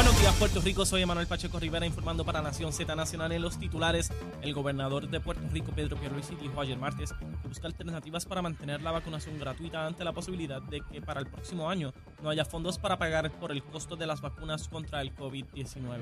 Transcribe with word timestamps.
Buenos 0.00 0.18
días, 0.18 0.34
Puerto 0.36 0.60
Rico. 0.62 0.86
Soy 0.86 1.02
Emanuel 1.02 1.26
Pacheco 1.26 1.60
Rivera 1.60 1.84
informando 1.84 2.24
para 2.24 2.40
Nación 2.40 2.72
Z 2.72 2.96
Nacional 2.96 3.32
en 3.32 3.42
los 3.42 3.58
titulares. 3.58 4.10
El 4.40 4.54
gobernador 4.54 5.10
de 5.10 5.20
Puerto 5.20 5.46
Rico, 5.52 5.72
Pedro 5.72 5.98
Pierluisi, 5.98 6.36
dijo 6.36 6.58
ayer 6.58 6.78
martes 6.78 7.12
que 7.12 7.26
busca 7.46 7.66
alternativas 7.66 8.24
para 8.24 8.40
mantener 8.40 8.80
la 8.80 8.92
vacunación 8.92 9.38
gratuita 9.38 9.86
ante 9.86 10.02
la 10.02 10.14
posibilidad 10.14 10.62
de 10.62 10.80
que 10.80 11.02
para 11.02 11.20
el 11.20 11.26
próximo 11.26 11.68
año 11.68 11.92
no 12.22 12.30
haya 12.30 12.46
fondos 12.46 12.78
para 12.78 12.98
pagar 12.98 13.30
por 13.32 13.52
el 13.52 13.62
costo 13.62 13.94
de 13.94 14.06
las 14.06 14.22
vacunas 14.22 14.68
contra 14.68 15.02
el 15.02 15.14
COVID-19. 15.14 15.98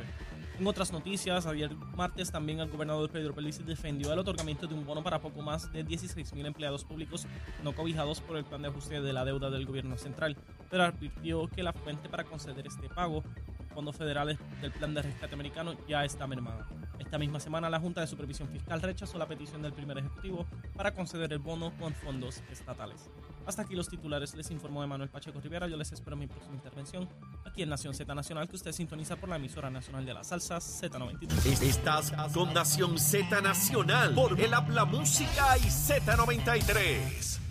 En 0.60 0.66
otras 0.69 0.92
noticias, 0.92 1.46
ayer 1.46 1.74
martes 1.96 2.30
también 2.30 2.60
el 2.60 2.70
gobernador 2.70 3.10
Pedro 3.10 3.34
Pierluisi 3.34 3.65
defendió 3.65 4.12
el 4.12 4.20
otorgamiento 4.20 4.69
de 4.69 4.74
un 4.74 4.87
bono 4.87 5.02
para 5.02 5.20
poco 5.20 5.42
más 5.42 5.73
de 5.73 5.83
16 5.83 6.34
mil 6.34 6.46
empleados 6.46 6.84
públicos 6.84 7.27
no 7.65 7.74
cobijados 7.74 8.20
por 8.20 8.37
el 8.37 8.45
plan 8.45 8.62
de 8.62 8.69
ajuste 8.69 9.01
de 9.01 9.12
la 9.12 9.24
deuda 9.24 9.51
del 9.51 9.66
gobierno 9.66 9.98
central, 9.98 10.37
pero 10.70 10.84
advirtió 10.84 11.48
que 11.48 11.65
la 11.65 11.73
fuente 11.73 12.09
para 12.09 12.23
conceder 12.23 12.65
este 12.65 12.88
pago 12.88 13.24
fondos 13.78 13.95
federales 13.95 14.37
del 14.60 14.73
Plan 14.73 14.92
de 14.92 15.02
Rescate 15.02 15.34
Americano 15.34 15.73
ya 15.86 16.05
está 16.05 16.27
mermada. 16.27 16.66
Esta 16.98 17.16
misma 17.16 17.38
semana 17.38 17.70
la 17.70 17.78
Junta 17.78 18.00
de 18.00 18.09
Supervisión 18.09 18.48
Fiscal 18.48 18.82
rechazó 18.82 19.19
la 19.19 19.28
petición 19.28 19.62
del 19.62 19.73
primer 19.73 19.98
ejecutivo 19.98 20.48
para 20.74 20.92
conceder 20.92 21.32
el 21.32 21.38
bono 21.38 21.73
con 21.78 21.95
fondos 21.95 22.42
estatales. 22.50 23.09
Hasta 23.46 23.62
aquí 23.62 23.77
los 23.77 23.88
titulares, 23.88 24.34
les 24.34 24.50
informó 24.50 24.83
Emanuel 24.83 25.10
Pacheco 25.10 25.41
Rivera. 25.41 25.69
Yo 25.69 25.77
les 25.77 25.92
espero 25.92 26.14
en 26.14 26.19
mi 26.19 26.27
próxima 26.27 26.56
intervención 26.56 27.09
aquí 27.46 27.62
en 27.62 27.69
Nación 27.69 27.95
Z 27.95 28.12
Nacional, 28.12 28.48
que 28.48 28.56
usted 28.56 28.72
sintoniza 28.72 29.14
por 29.14 29.28
la 29.28 29.36
emisora 29.36 29.70
nacional 29.70 30.05
de 30.05 30.14
la 30.14 30.24
salsa 30.24 30.56
Z93. 30.56 31.62
Estás 31.62 32.12
con 32.34 32.52
Nación 32.52 32.98
Z 32.98 33.41
Nacional 33.42 34.12
por 34.12 34.41
el 34.41 34.55
Habla 34.55 34.86
Música 34.86 35.56
y 35.58 35.69
Z93. 35.69 37.47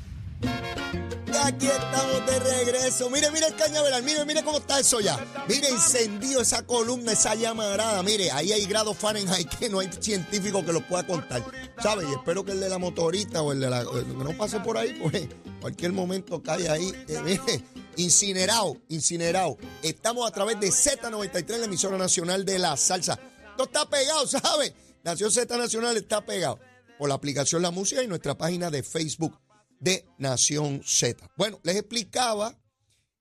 Aquí 1.48 1.68
estamos 1.68 2.26
de 2.26 2.40
regreso. 2.40 3.10
Mire, 3.10 3.32
mire 3.32 3.48
el 3.48 3.56
cañaveral. 3.56 4.04
Mire, 4.04 4.26
mire 4.26 4.44
cómo 4.44 4.58
está 4.58 4.80
eso 4.80 5.00
ya. 5.00 5.18
Mire, 5.48 5.70
encendido 5.70 6.42
esa 6.42 6.66
columna, 6.66 7.14
esa 7.14 7.36
llamarada. 7.36 8.04
Mire, 8.04 8.32
ahí 8.32 8.52
hay 8.52 8.66
grados 8.66 8.98
Fahrenheit 8.98 9.48
que 9.58 9.70
no 9.70 9.80
hay 9.80 9.90
científico 10.00 10.66
que 10.66 10.74
lo 10.74 10.86
pueda 10.86 11.08
contar. 11.08 11.44
¿Sabe? 11.82 12.06
Y 12.10 12.12
espero 12.12 12.44
que 12.44 12.52
el 12.52 12.60
de 12.60 12.68
la 12.68 12.78
motorita 12.78 13.42
o 13.44 13.54
el 13.54 13.62
de 13.62 13.70
la. 13.70 13.86
Que 13.86 14.24
no 14.24 14.36
pase 14.38 14.60
por 14.60 14.78
ahí, 14.78 15.00
pues 15.02 15.28
cualquier 15.62 15.94
momento 15.94 16.44
cae 16.44 16.68
ahí. 16.70 16.92
Eh, 17.08 17.22
mire, 17.24 17.64
incinerado, 17.96 18.78
incinerado. 18.90 19.58
Estamos 19.82 20.28
a 20.28 20.34
través 20.34 20.60
de 20.60 20.68
Z93, 20.68 21.60
la 21.60 21.66
emisora 21.66 21.98
nacional 21.98 22.44
de 22.44 22.60
la 22.60 22.76
salsa. 22.76 23.18
Esto 23.52 23.64
está 23.64 23.90
pegado, 23.90 24.28
¿sabe? 24.28 24.74
Nación 25.04 25.32
Z 25.32 25.56
Nacional 25.56 25.96
está 25.96 26.26
pegado. 26.26 26.60
Por 26.98 27.08
la 27.08 27.16
aplicación 27.16 27.62
La 27.62 27.72
Música 27.72 28.04
y 28.04 28.08
nuestra 28.08 28.38
página 28.38 28.70
de 28.70 28.84
Facebook 28.84 29.38
de 29.80 30.06
Nación 30.18 30.82
Z. 30.84 31.30
Bueno, 31.38 31.60
les 31.64 31.76
explicaba 31.76 32.58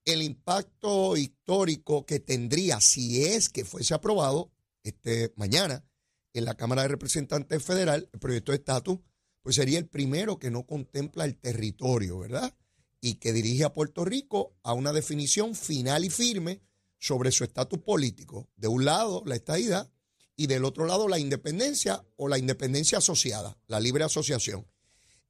el 0.05 0.23
impacto 0.23 1.17
histórico 1.17 2.07
que 2.07 2.21
tendría 2.21 2.81
si 2.81 3.25
es 3.25 3.49
que 3.49 3.65
fuese 3.65 3.95
aprobado 3.95 4.53
este 4.83 5.33
mañana 5.37 5.84
en 6.33 6.45
la 6.45 6.55
Cámara 6.55 6.83
de 6.83 6.89
Representantes 6.89 7.62
Federal 7.62 8.09
el 8.12 8.19
proyecto 8.21 8.53
de 8.53 8.59
estatus, 8.59 8.99
pues 9.43 9.57
sería 9.57 9.79
el 9.79 9.89
primero 9.89 10.39
que 10.39 10.51
no 10.51 10.67
contempla 10.67 11.25
el 11.25 11.37
territorio, 11.37 12.19
¿verdad? 12.19 12.55
Y 13.01 13.15
que 13.15 13.33
dirige 13.33 13.65
a 13.65 13.73
Puerto 13.73 14.05
Rico 14.05 14.57
a 14.62 14.73
una 14.73 14.93
definición 14.93 15.55
final 15.55 16.05
y 16.05 16.11
firme 16.11 16.62
sobre 16.99 17.33
su 17.33 17.45
estatus 17.45 17.79
político. 17.81 18.49
De 18.57 18.69
un 18.69 18.84
lado, 18.84 19.23
la 19.27 19.34
estadidad 19.34 19.91
y 20.37 20.47
del 20.47 20.65
otro 20.65 20.87
lado, 20.87 21.09
la 21.09 21.19
independencia 21.19 22.05
o 22.17 22.29
la 22.29 22.39
independencia 22.39 22.99
asociada, 22.99 23.59
la 23.67 23.81
libre 23.81 24.05
asociación. 24.05 24.67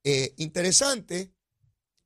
Eh, 0.09 0.33
interesante 0.37 1.33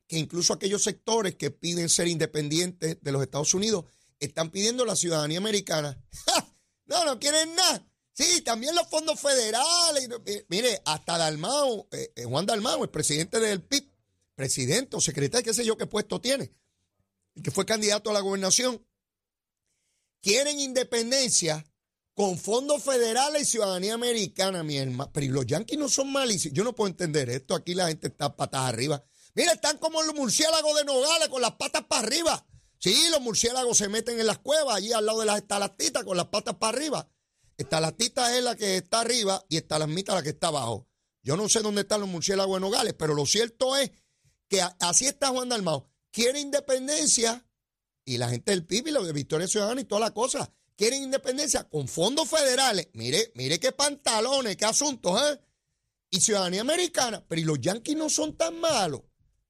que 0.07 0.17
incluso 0.17 0.53
aquellos 0.53 0.81
sectores 0.81 1.35
que 1.35 1.51
piden 1.51 1.87
ser 1.87 2.07
independientes 2.07 2.97
de 2.99 3.11
los 3.11 3.21
Estados 3.21 3.53
Unidos 3.53 3.85
están 4.19 4.49
pidiendo 4.49 4.85
la 4.85 4.95
ciudadanía 4.95 5.37
americana. 5.37 6.03
no, 6.87 7.05
no 7.05 7.19
quieren 7.19 7.53
nada. 7.53 7.87
Sí, 8.11 8.41
también 8.41 8.73
los 8.73 8.87
fondos 8.89 9.19
federales. 9.19 10.09
Mire, 10.47 10.81
hasta 10.83 11.19
Dalmao, 11.19 11.89
eh, 11.91 12.11
eh, 12.15 12.23
Juan 12.23 12.47
Dalmao, 12.47 12.83
el 12.83 12.89
presidente 12.89 13.39
del 13.39 13.61
PIB, 13.61 13.87
presidente 14.33 14.97
o 14.97 14.99
secretario, 14.99 15.45
qué 15.45 15.53
sé 15.53 15.63
yo 15.63 15.77
qué 15.77 15.85
puesto 15.85 16.19
tiene, 16.19 16.51
que 17.43 17.51
fue 17.51 17.67
candidato 17.67 18.09
a 18.09 18.13
la 18.13 18.21
gobernación, 18.21 18.83
quieren 20.23 20.59
independencia 20.59 21.70
con 22.21 22.37
fondos 22.37 22.83
federales 22.83 23.41
y 23.41 23.45
ciudadanía 23.45 23.95
americana, 23.95 24.61
mi 24.61 24.77
hermano. 24.77 25.09
Pero 25.11 25.33
los 25.33 25.47
yanquis 25.47 25.79
no 25.79 25.89
son 25.89 26.11
malísimos. 26.11 26.55
Yo 26.55 26.63
no 26.63 26.75
puedo 26.75 26.87
entender 26.87 27.31
esto. 27.31 27.55
Aquí 27.55 27.73
la 27.73 27.87
gente 27.87 28.09
está 28.09 28.35
patas 28.35 28.61
arriba. 28.61 29.03
Mira, 29.33 29.53
están 29.53 29.79
como 29.79 30.03
los 30.03 30.13
murciélagos 30.13 30.77
de 30.77 30.85
Nogales 30.85 31.29
con 31.29 31.41
las 31.41 31.53
patas 31.53 31.85
para 31.85 32.05
arriba. 32.05 32.45
Sí, 32.77 32.95
los 33.09 33.21
murciélagos 33.21 33.75
se 33.75 33.89
meten 33.89 34.19
en 34.19 34.27
las 34.27 34.37
cuevas, 34.37 34.75
allí 34.75 34.93
al 34.93 35.03
lado 35.03 35.21
de 35.21 35.25
las 35.25 35.37
estalactitas 35.37 36.03
con 36.03 36.15
las 36.15 36.27
patas 36.27 36.57
para 36.57 36.77
arriba. 36.77 37.09
Estalactita 37.57 38.37
es 38.37 38.43
la 38.43 38.55
que 38.55 38.77
está 38.77 38.99
arriba 38.99 39.43
y 39.49 39.57
estalagmita 39.57 40.13
la 40.13 40.21
que 40.21 40.29
está 40.29 40.49
abajo. 40.49 40.87
Yo 41.23 41.35
no 41.35 41.49
sé 41.49 41.61
dónde 41.61 41.81
están 41.81 42.01
los 42.01 42.09
murciélagos 42.09 42.55
de 42.55 42.61
Nogales, 42.61 42.93
pero 42.93 43.15
lo 43.15 43.25
cierto 43.25 43.75
es 43.77 43.89
que 44.47 44.61
así 44.79 45.07
está 45.07 45.29
Juan 45.29 45.49
Dalmao. 45.49 45.89
Quiere 46.11 46.39
independencia 46.39 47.43
y 48.05 48.19
la 48.19 48.29
gente 48.29 48.51
del 48.51 48.63
PIB 48.63 48.89
y 48.89 48.91
la 48.91 49.01
de 49.01 49.11
Victoria 49.11 49.47
Ciudadana 49.47 49.81
y 49.81 49.85
toda 49.85 50.01
la 50.01 50.13
cosa 50.13 50.53
quieren 50.81 51.03
independencia 51.03 51.69
con 51.69 51.87
fondos 51.87 52.27
federales. 52.27 52.89
Mire, 52.93 53.31
mire 53.35 53.59
qué 53.59 53.71
pantalones, 53.71 54.57
qué 54.57 54.65
asuntos, 54.65 55.21
¿eh? 55.21 55.39
Y 56.09 56.21
ciudadanía 56.21 56.61
americana. 56.61 57.23
Pero 57.27 57.39
¿y 57.39 57.43
los 57.43 57.61
yanquis 57.61 57.95
no 57.95 58.09
son 58.09 58.35
tan 58.35 58.59
malos? 58.59 59.03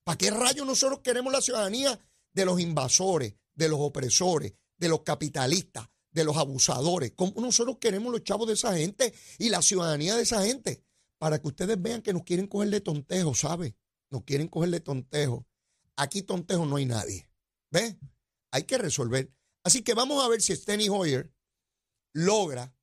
¿Para 0.03 0.17
qué 0.17 0.29
rayos 0.29 0.67
nosotros 0.67 0.99
queremos 0.99 1.31
la 1.31 1.39
ciudadanía 1.39 1.97
de 2.33 2.45
los 2.45 2.59
invasores, 2.59 3.33
de 3.53 3.69
los 3.69 3.79
opresores, 3.79 4.55
de 4.75 4.89
los 4.89 5.03
capitalistas, 5.03 5.87
de 6.11 6.25
los 6.25 6.35
abusadores? 6.35 7.13
¿Cómo 7.15 7.39
nosotros 7.39 7.77
queremos 7.79 8.11
los 8.11 8.25
chavos 8.25 8.47
de 8.47 8.55
esa 8.55 8.75
gente 8.75 9.13
y 9.39 9.47
la 9.47 9.61
ciudadanía 9.61 10.17
de 10.17 10.23
esa 10.23 10.43
gente? 10.43 10.83
Para 11.17 11.39
que 11.39 11.47
ustedes 11.47 11.81
vean 11.81 12.01
que 12.01 12.11
nos 12.11 12.23
quieren 12.23 12.47
coger 12.47 12.71
de 12.71 12.81
tontejo, 12.81 13.33
¿sabe? 13.35 13.77
Nos 14.09 14.25
quieren 14.25 14.49
coger 14.49 14.71
de 14.71 14.81
tontejo. 14.81 15.47
Aquí 15.95 16.23
tontejo 16.23 16.65
no 16.65 16.75
hay 16.75 16.87
nadie. 16.87 17.29
¿Ves? 17.69 17.95
Hay 18.51 18.63
que 18.63 18.77
resolver. 18.77 19.31
Así 19.63 19.83
que 19.83 19.93
vamos 19.93 20.23
a 20.23 20.27
ver 20.27 20.41
si 20.41 20.55
Steny 20.55 20.89
Hoyer 20.89 21.33
logra 22.13 22.75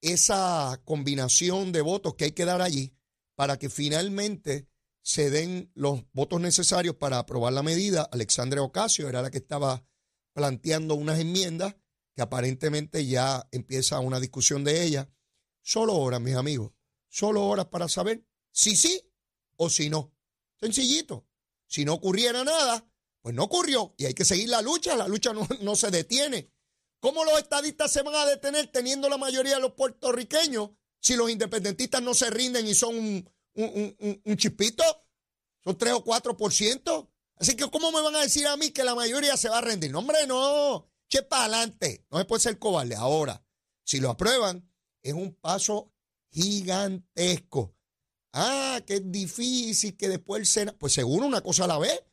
esa 0.00 0.80
combinación 0.84 1.72
de 1.72 1.80
votos 1.80 2.14
que 2.14 2.24
hay 2.26 2.32
que 2.32 2.44
dar 2.44 2.62
allí 2.62 2.96
para 3.34 3.58
que 3.58 3.68
finalmente 3.68 4.68
se 5.02 5.30
den 5.30 5.70
los 5.74 6.04
votos 6.12 6.40
necesarios 6.40 6.96
para 6.96 7.18
aprobar 7.18 7.52
la 7.52 7.62
medida. 7.62 8.08
Alexandre 8.10 8.60
Ocasio 8.60 9.08
era 9.08 9.22
la 9.22 9.30
que 9.30 9.38
estaba 9.38 9.86
planteando 10.32 10.94
unas 10.94 11.18
enmiendas 11.18 11.76
que 12.14 12.22
aparentemente 12.22 13.06
ya 13.06 13.46
empieza 13.52 14.00
una 14.00 14.20
discusión 14.20 14.64
de 14.64 14.82
ella. 14.82 15.08
Solo 15.62 15.94
horas, 15.94 16.20
mis 16.20 16.34
amigos, 16.34 16.72
solo 17.08 17.46
horas 17.46 17.66
para 17.66 17.88
saber 17.88 18.24
si 18.50 18.74
sí 18.74 19.12
o 19.56 19.68
si 19.68 19.90
no. 19.90 20.14
Sencillito. 20.58 21.28
Si 21.66 21.84
no 21.84 21.94
ocurriera 21.94 22.42
nada, 22.44 22.88
pues 23.26 23.34
no 23.34 23.42
ocurrió 23.42 23.92
y 23.98 24.04
hay 24.06 24.14
que 24.14 24.24
seguir 24.24 24.48
la 24.50 24.62
lucha, 24.62 24.94
la 24.94 25.08
lucha 25.08 25.32
no, 25.32 25.74
se 25.74 25.90
detiene. 25.90 26.48
¿Cómo 27.00 27.24
los 27.24 27.36
estadistas 27.40 27.92
se 27.92 28.02
van 28.02 28.14
a 28.14 28.24
detener 28.24 28.68
teniendo 28.68 29.08
la 29.08 29.18
mayoría 29.18 29.56
de 29.56 29.60
los 29.60 29.72
puertorriqueños 29.72 30.70
si 31.00 31.16
los 31.16 31.28
independentistas 31.28 32.00
no 32.02 32.14
se 32.14 32.30
rinden 32.30 32.68
y 32.68 32.74
son 32.76 32.94
un, 32.94 34.20
un, 34.24 34.36
chispito? 34.36 34.84
Son 35.64 35.76
3 35.76 35.94
o 35.94 36.04
4%. 36.04 37.10
Así 37.34 37.56
que 37.56 37.68
¿cómo 37.68 37.90
me 37.90 38.00
van 38.00 38.14
a 38.14 38.20
decir 38.20 38.46
a 38.46 38.56
mí 38.56 38.70
que 38.70 38.84
la 38.84 38.94
mayoría 38.94 39.36
se 39.36 39.48
va 39.48 39.58
a 39.58 39.62
rendir? 39.62 39.90
No, 39.90 39.98
hombre, 39.98 40.24
no. 40.28 40.88
Che, 41.08 41.24
para 41.24 41.46
adelante. 41.46 42.06
No 42.12 42.18
se 42.18 42.26
puede 42.26 42.42
ser 42.42 42.60
cobarde. 42.60 42.94
Ahora, 42.94 43.44
si 43.82 43.98
lo 43.98 44.10
aprueban, 44.10 44.70
es 45.02 45.14
un 45.14 45.34
paso 45.34 45.92
gigantesco. 46.30 47.74
Ah, 48.32 48.80
que 48.86 48.94
es 48.94 49.10
difícil, 49.10 49.96
que 49.96 50.08
después 50.08 50.38
el 50.38 50.46
Senado... 50.46 50.78
Pues 50.78 50.92
seguro 50.92 51.26
una 51.26 51.40
cosa 51.40 51.64
a 51.64 51.66
la 51.66 51.78
vez. 51.78 52.04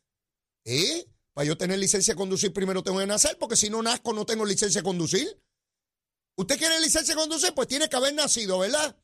¿Eh? 0.65 1.07
Para 1.33 1.45
yo 1.47 1.57
tener 1.57 1.79
licencia 1.79 2.13
de 2.13 2.17
conducir, 2.17 2.53
primero 2.53 2.83
tengo 2.83 2.99
que 2.99 3.07
nacer, 3.07 3.37
porque 3.39 3.55
si 3.55 3.69
no 3.69 3.81
nazco, 3.81 4.13
no 4.13 4.25
tengo 4.25 4.45
licencia 4.45 4.81
de 4.81 4.85
conducir. 4.85 5.41
¿Usted 6.35 6.57
quiere 6.57 6.79
licencia 6.79 7.15
de 7.15 7.21
conducir? 7.21 7.53
Pues 7.53 7.67
tiene 7.67 7.89
que 7.89 7.95
haber 7.95 8.13
nacido, 8.13 8.59
¿verdad? 8.59 8.95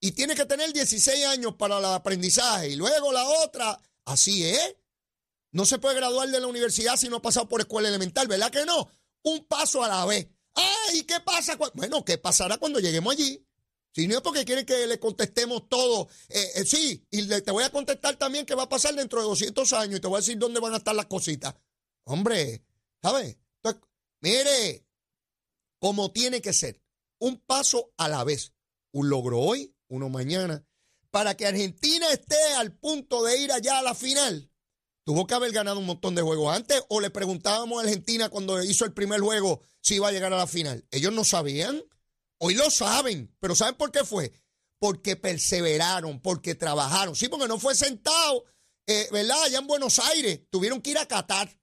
Y 0.00 0.12
tiene 0.12 0.34
que 0.34 0.46
tener 0.46 0.72
16 0.72 1.26
años 1.26 1.54
para 1.56 1.78
el 1.78 1.84
aprendizaje. 1.84 2.70
Y 2.70 2.76
luego 2.76 3.12
la 3.12 3.24
otra, 3.44 3.80
así 4.04 4.44
es. 4.44 4.76
No 5.52 5.66
se 5.66 5.78
puede 5.78 5.96
graduar 5.96 6.28
de 6.28 6.40
la 6.40 6.46
universidad 6.46 6.96
si 6.96 7.08
no 7.08 7.16
ha 7.16 7.22
pasado 7.22 7.48
por 7.48 7.60
escuela 7.60 7.88
elemental, 7.88 8.28
¿verdad 8.28 8.50
que 8.50 8.64
no? 8.64 8.88
Un 9.22 9.44
paso 9.46 9.82
a 9.82 9.88
la 9.88 10.06
vez. 10.06 10.28
¡Ay! 10.54 11.02
¿Qué 11.02 11.20
pasa? 11.20 11.56
Bueno, 11.74 12.04
¿qué 12.04 12.18
pasará 12.18 12.56
cuando 12.58 12.80
lleguemos 12.80 13.12
allí? 13.12 13.44
Si 13.92 14.06
no 14.06 14.16
es 14.16 14.20
porque 14.20 14.44
quieren 14.44 14.64
que 14.64 14.86
le 14.86 15.00
contestemos 15.00 15.68
todo, 15.68 16.08
eh, 16.28 16.50
eh, 16.56 16.64
sí, 16.64 17.04
y 17.10 17.26
te 17.26 17.50
voy 17.50 17.64
a 17.64 17.70
contestar 17.70 18.16
también 18.16 18.46
qué 18.46 18.54
va 18.54 18.64
a 18.64 18.68
pasar 18.68 18.94
dentro 18.94 19.20
de 19.20 19.26
200 19.26 19.72
años 19.72 19.98
y 19.98 20.00
te 20.00 20.06
voy 20.06 20.18
a 20.18 20.20
decir 20.20 20.38
dónde 20.38 20.60
van 20.60 20.74
a 20.74 20.78
estar 20.78 20.94
las 20.94 21.06
cositas. 21.06 21.54
Hombre, 22.04 22.64
¿sabes? 23.02 23.36
mire, 24.20 24.84
como 25.80 26.12
tiene 26.12 26.40
que 26.40 26.52
ser. 26.52 26.80
un 27.18 27.38
paso 27.38 27.92
a 27.96 28.08
la 28.08 28.24
vez. 28.24 28.52
Un 28.92 29.10
logro 29.10 29.38
hoy, 29.40 29.74
uno 29.88 30.08
mañana. 30.08 30.64
Para 31.10 31.36
que 31.36 31.46
Argentina 31.46 32.06
esté 32.12 32.40
al 32.56 32.72
punto 32.72 33.22
de 33.24 33.38
ir 33.38 33.52
allá 33.52 33.78
a 33.78 33.82
la 33.82 33.94
final, 33.94 34.50
tuvo 35.04 35.26
que 35.26 35.34
haber 35.34 35.52
ganado 35.52 35.80
un 35.80 35.86
montón 35.86 36.14
de 36.14 36.22
juegos 36.22 36.54
antes 36.54 36.82
o 36.88 37.00
le 37.00 37.10
preguntábamos 37.10 37.78
a 37.78 37.82
Argentina 37.82 38.28
cuando 38.28 38.62
hizo 38.62 38.84
el 38.84 38.92
primer 38.92 39.20
juego 39.20 39.60
si 39.80 39.96
iba 39.96 40.08
a 40.08 40.12
llegar 40.12 40.32
a 40.32 40.38
la 40.38 40.46
final. 40.46 40.86
Ellos 40.90 41.12
no 41.12 41.24
sabían. 41.24 41.82
Hoy 42.42 42.54
lo 42.54 42.70
saben, 42.70 43.36
pero 43.38 43.54
¿saben 43.54 43.74
por 43.74 43.92
qué 43.92 44.02
fue? 44.02 44.32
Porque 44.78 45.14
perseveraron, 45.14 46.20
porque 46.20 46.54
trabajaron. 46.54 47.14
Sí, 47.14 47.28
porque 47.28 47.46
no 47.46 47.58
fue 47.58 47.74
sentado, 47.74 48.44
eh, 48.86 49.08
¿verdad? 49.12 49.42
Allá 49.42 49.58
en 49.58 49.66
Buenos 49.66 49.98
Aires. 49.98 50.40
Tuvieron 50.48 50.80
que 50.80 50.92
ir 50.92 50.98
a 50.98 51.06
Qatar 51.06 51.54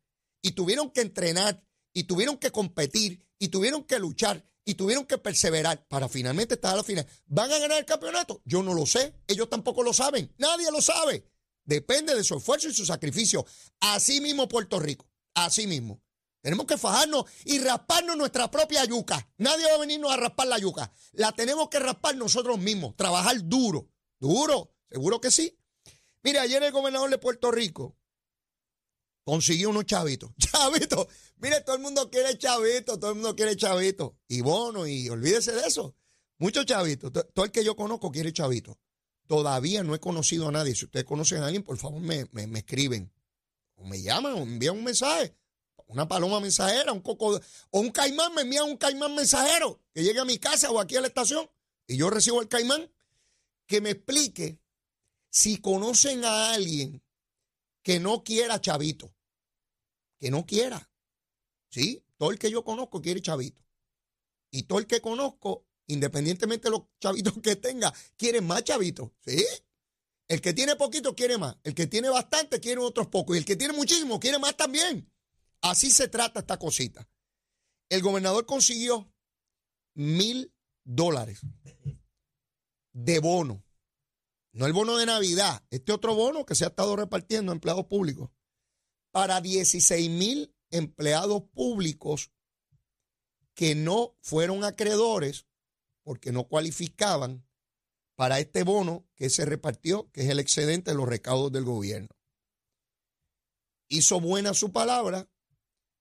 y 0.44 0.52
tuvieron 0.52 0.92
que 0.92 1.02
entrenar 1.02 1.64
y 1.94 2.04
tuvieron 2.04 2.38
que 2.38 2.52
competir 2.52 3.28
y 3.40 3.48
tuvieron 3.48 3.84
que 3.86 3.98
luchar 3.98 4.46
y 4.66 4.76
tuvieron 4.76 5.06
que 5.06 5.18
perseverar 5.18 5.88
para 5.88 6.08
finalmente 6.08 6.54
estar 6.54 6.74
a 6.74 6.78
la 6.78 6.84
final. 6.84 7.08
¿Van 7.26 7.52
a 7.52 7.58
ganar 7.58 7.80
el 7.80 7.86
campeonato? 7.86 8.42
Yo 8.46 8.62
no 8.62 8.76
lo 8.76 8.86
sé. 8.86 9.16
Ellos 9.26 9.50
tampoco 9.50 9.82
lo 9.82 9.94
saben. 9.94 10.32
Nadie 10.38 10.70
lo 10.72 10.82
sabe. 10.82 11.26
Depende 11.64 12.14
de 12.14 12.24
su 12.24 12.38
esfuerzo 12.38 12.70
y 12.70 12.74
su 12.74 12.86
sacrificio. 12.86 13.48
Así 13.80 14.22
mismo 14.22 14.48
Puerto 14.48 14.80
Rico. 14.80 15.10
Así 15.34 15.66
mismo. 15.66 16.04
Tenemos 16.42 16.66
que 16.66 16.78
fajarnos 16.78 17.26
y 17.46 17.60
rasparnos 17.60 18.16
nuestra 18.16 18.50
propia 18.50 18.86
yuca. 18.86 19.30
Nadie 19.38 19.66
va 19.66 19.76
a 19.76 19.80
venirnos 19.80 20.12
a 20.12 20.18
raspar 20.18 20.48
la 20.48 20.58
yuca. 20.58 20.92
La 21.14 21.32
tenemos 21.32 21.70
que 21.70 21.80
raspar 21.80 22.16
nosotros 22.16 22.60
mismos. 22.60 22.96
Trabajar 22.96 23.38
duro. 23.44 23.90
Duro. 24.20 24.74
Seguro 24.90 25.20
que 25.20 25.32
sí. 25.32 25.58
Mire, 26.24 26.40
ayer 26.40 26.62
el 26.64 26.72
gobernador 26.72 27.10
de 27.10 27.18
Puerto 27.18 27.52
Rico 27.52 27.98
consiguió 29.24 29.70
unos 29.70 29.86
chavitos. 29.86 30.32
Chavitos. 30.40 31.08
Mire, 31.38 31.62
todo 31.62 31.76
el 31.76 31.82
mundo 31.82 32.10
quiere 32.10 32.38
chavitos. 32.38 33.00
Todo 33.00 33.10
el 33.12 33.16
mundo 33.16 33.36
quiere 33.36 33.56
chavitos. 33.56 34.14
Y 34.28 34.42
bono, 34.42 34.88
y 34.88 35.10
olvídese 35.10 35.52
de 35.52 35.68
eso. 35.68 35.96
Muchos 36.38 36.66
chavitos. 36.66 37.12
Todo 37.12 37.46
el 37.46 37.52
que 37.52 37.64
yo 37.64 37.76
conozco 37.76 38.12
quiere 38.12 38.32
chavitos. 38.32 38.78
Todavía 39.26 39.84
no 39.84 39.96
he 39.96 40.00
conocido 40.00 40.48
a 40.48 40.52
nadie. 40.52 40.76
Si 40.76 40.86
ustedes 40.86 41.06
conocen 41.06 41.42
a 41.42 41.48
alguien, 41.48 41.64
por 41.64 41.78
favor 41.78 42.00
me, 42.00 42.26
me 42.32 42.60
escriben. 42.60 43.12
O 43.76 43.86
me 43.86 44.02
llaman 44.02 44.34
o 44.34 44.38
envían 44.38 44.78
un 44.78 44.86
mensaje 44.86 45.36
una 45.88 46.08
paloma 46.08 46.40
mensajera, 46.40 46.92
un 46.94 47.02
coco 47.02 47.40
o 47.72 47.80
un 47.80 47.92
caimán, 47.92 48.34
me 48.34 48.42
envía 48.42 48.64
un 48.64 48.78
caimán 48.78 49.16
mensajero 49.16 49.80
que 49.94 50.04
llegue 50.04 50.20
a 50.20 50.26
mi 50.26 50.38
casa 50.38 50.70
o 50.72 50.80
aquí 50.80 50.96
a 50.96 51.02
la 51.02 51.08
estación 51.08 51.50
y 51.88 51.98
yo 51.98 52.10
recibo 52.10 52.42
el 52.42 52.50
caimán, 52.50 52.92
que 53.66 53.82
me 53.82 53.92
explique 53.92 54.60
si 55.30 55.60
conocen 55.60 56.26
a 56.26 56.54
alguien 56.54 57.02
que 57.82 58.00
no 58.00 58.24
quiera 58.24 58.60
chavito, 58.60 59.14
que 60.20 60.30
no 60.30 60.46
quiera. 60.46 60.90
¿Sí? 61.70 62.04
Todo 62.18 62.32
el 62.32 62.40
que 62.40 62.52
yo 62.52 62.64
conozco 62.64 63.02
quiere 63.02 63.22
chavito. 63.22 63.62
Y 64.52 64.64
todo 64.64 64.80
el 64.80 64.88
que 64.88 65.02
conozco, 65.02 65.66
independientemente 65.88 66.68
de 66.68 66.72
los 66.72 66.84
chavitos 67.00 67.34
que 67.44 67.56
tenga, 67.56 67.94
quiere 68.18 68.42
más 68.42 68.64
chavitos. 68.64 69.12
¿Sí? 69.26 69.46
El 70.28 70.42
que 70.42 70.54
tiene 70.54 70.76
poquito 70.76 71.16
quiere 71.16 71.38
más. 71.38 71.56
El 71.64 71.74
que 71.74 71.88
tiene 71.88 72.10
bastante 72.10 72.60
quiere 72.60 72.82
otros 72.82 73.08
pocos. 73.08 73.36
Y 73.36 73.40
el 73.40 73.46
que 73.46 73.56
tiene 73.56 73.74
muchísimo 73.74 74.20
quiere 74.20 74.40
más 74.40 74.58
también. 74.58 75.10
Así 75.62 75.92
se 75.92 76.08
trata 76.08 76.42
esta 76.42 76.58
cosita. 76.58 77.10
El 77.90 78.02
gobernador 78.02 78.46
consiguió 78.46 79.12
mil 79.94 80.54
dólares 80.84 81.42
de 82.94 83.20
bono. 83.20 83.64
No 84.54 84.66
el 84.66 84.74
bono 84.74 84.98
de 84.98 85.06
Navidad, 85.06 85.64
este 85.70 85.92
otro 85.92 86.16
bono 86.16 86.46
que 86.46 86.56
se 86.56 86.66
ha 86.66 86.70
estado 86.70 86.96
repartiendo 86.96 87.52
a 87.52 87.56
empleados 87.56 87.86
públicos 87.86 88.32
para 89.12 89.40
16 89.42 90.10
mil 90.10 90.56
empleados 90.72 91.44
públicos 91.54 92.32
que 93.54 93.76
no 93.76 94.16
fueron 94.22 94.64
acreedores 94.64 95.48
porque 96.04 96.32
no 96.32 96.48
cualificaban 96.48 97.46
para 98.16 98.40
este 98.40 98.64
bono 98.64 99.08
que 99.16 99.30
se 99.30 99.46
repartió, 99.46 100.10
que 100.12 100.22
es 100.22 100.30
el 100.30 100.40
excedente 100.40 100.92
de 100.92 100.98
los 100.98 101.08
recaudos 101.08 101.52
del 101.52 101.66
gobierno. 101.66 102.10
Hizo 103.90 104.20
buena 104.20 104.54
su 104.54 104.72
palabra 104.72 105.30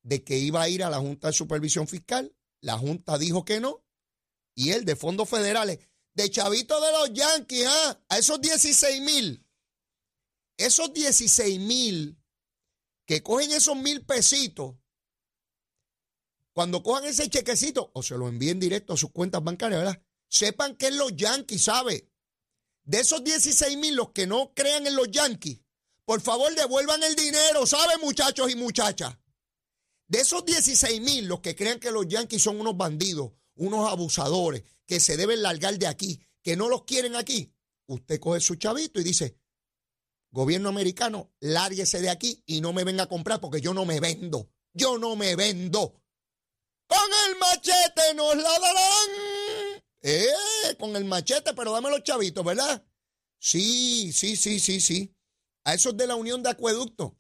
de 0.07 0.23
que 0.23 0.39
iba 0.39 0.63
a 0.63 0.69
ir 0.69 0.85
a 0.85 0.91
la 0.91 0.99
Junta 0.99 1.27
de 1.27 1.33
Supervisión 1.33 1.89
Fiscal. 1.89 2.33
La 2.61 2.79
Junta 2.79 3.19
dijo 3.19 3.45
que 3.45 3.59
no. 3.59 3.85
Y 4.55 4.71
él 4.71 4.85
de 4.85 4.95
fondos 4.95 5.29
federales, 5.29 5.81
de 6.15 6.31
chavito 6.31 6.81
de 6.81 6.93
los 6.93 7.13
Yankees, 7.13 7.67
¿ah? 7.67 8.01
a 8.09 8.19
esos 8.19 8.41
16 8.41 9.03
mil. 9.03 9.45
Esos 10.57 10.95
16 10.95 11.59
mil 11.59 12.17
que 13.05 13.23
cogen 13.23 13.51
esos 13.51 13.77
mil 13.77 14.05
pesitos, 14.07 14.77
cuando 16.53 16.83
cojan 16.83 17.05
ese 17.05 17.29
chequecito 17.29 17.91
o 17.93 18.03
se 18.03 18.17
lo 18.17 18.29
envíen 18.29 18.59
directo 18.59 18.95
a 18.95 18.97
sus 18.97 19.11
cuentas 19.11 19.43
bancarias, 19.43 19.81
¿verdad? 19.81 20.03
Sepan 20.29 20.77
que 20.77 20.87
es 20.87 20.95
los 20.95 21.15
Yankees, 21.15 21.65
¿sabe? 21.65 22.09
De 22.85 23.01
esos 23.01 23.23
16 23.23 23.77
mil, 23.77 23.95
los 23.95 24.13
que 24.13 24.27
no 24.27 24.55
crean 24.55 24.87
en 24.87 24.97
los 24.97 25.11
Yankees, 25.11 25.61
por 26.05 26.21
favor 26.21 26.55
devuelvan 26.55 27.03
el 27.03 27.15
dinero, 27.17 27.67
¿sabe, 27.67 27.99
muchachos 27.99 28.51
y 28.51 28.55
muchachas? 28.55 29.19
De 30.09 30.21
esos 30.21 30.45
16 30.45 31.01
mil, 31.01 31.27
los 31.27 31.41
que 31.41 31.57
crean 31.57 31.81
que 31.81 31.91
los 31.91 32.07
Yankees 32.07 32.43
son 32.43 32.61
unos 32.61 32.77
bandidos, 32.77 33.33
unos 33.57 33.91
abusadores, 33.91 34.63
que 34.87 35.01
se 35.01 35.17
deben 35.17 35.43
largar 35.43 35.79
de 35.79 35.87
aquí, 35.87 36.21
que 36.43 36.57
no 36.57 36.69
los 36.69 36.85
quieren 36.85 37.17
aquí, 37.17 37.53
usted 37.87 38.21
coge 38.21 38.41
su 38.41 38.55
chavito 38.55 39.01
y 39.01 39.05
dice, 39.05 39.37
gobierno 40.31 40.69
americano, 40.69 41.33
lárguese 41.41 42.01
de 42.01 42.11
aquí 42.11 42.43
y 42.47 42.61
no 42.61 42.73
me 42.73 42.85
venga 42.85 43.05
a 43.05 43.09
comprar 43.09 43.41
porque 43.41 43.61
yo 43.61 43.75
no 43.75 43.85
me 43.85 44.01
vendo. 44.01 44.51
Yo 44.73 44.99
no 44.99 45.17
me 45.17 45.35
vendo. 45.37 46.03
Con 46.87 46.99
el 47.29 47.37
machete 47.39 48.15
nos 48.15 48.37
la 48.37 48.59
darán. 48.59 49.83
Eh, 50.03 50.77
con 50.79 50.95
el 50.95 51.07
machete, 51.07 51.55
pero 51.55 51.73
dame 51.73 51.91
los 51.91 52.03
chavitos, 52.03 52.45
¿verdad? 52.45 52.85
Sí, 53.39 54.13
sí, 54.13 54.37
sí, 54.37 54.61
sí, 54.61 54.81
sí. 54.81 55.17
A 55.65 55.75
esos 55.75 55.97
de 55.97 56.07
la 56.07 56.15
Unión 56.15 56.43
de 56.43 56.51
Acueducto, 56.51 57.17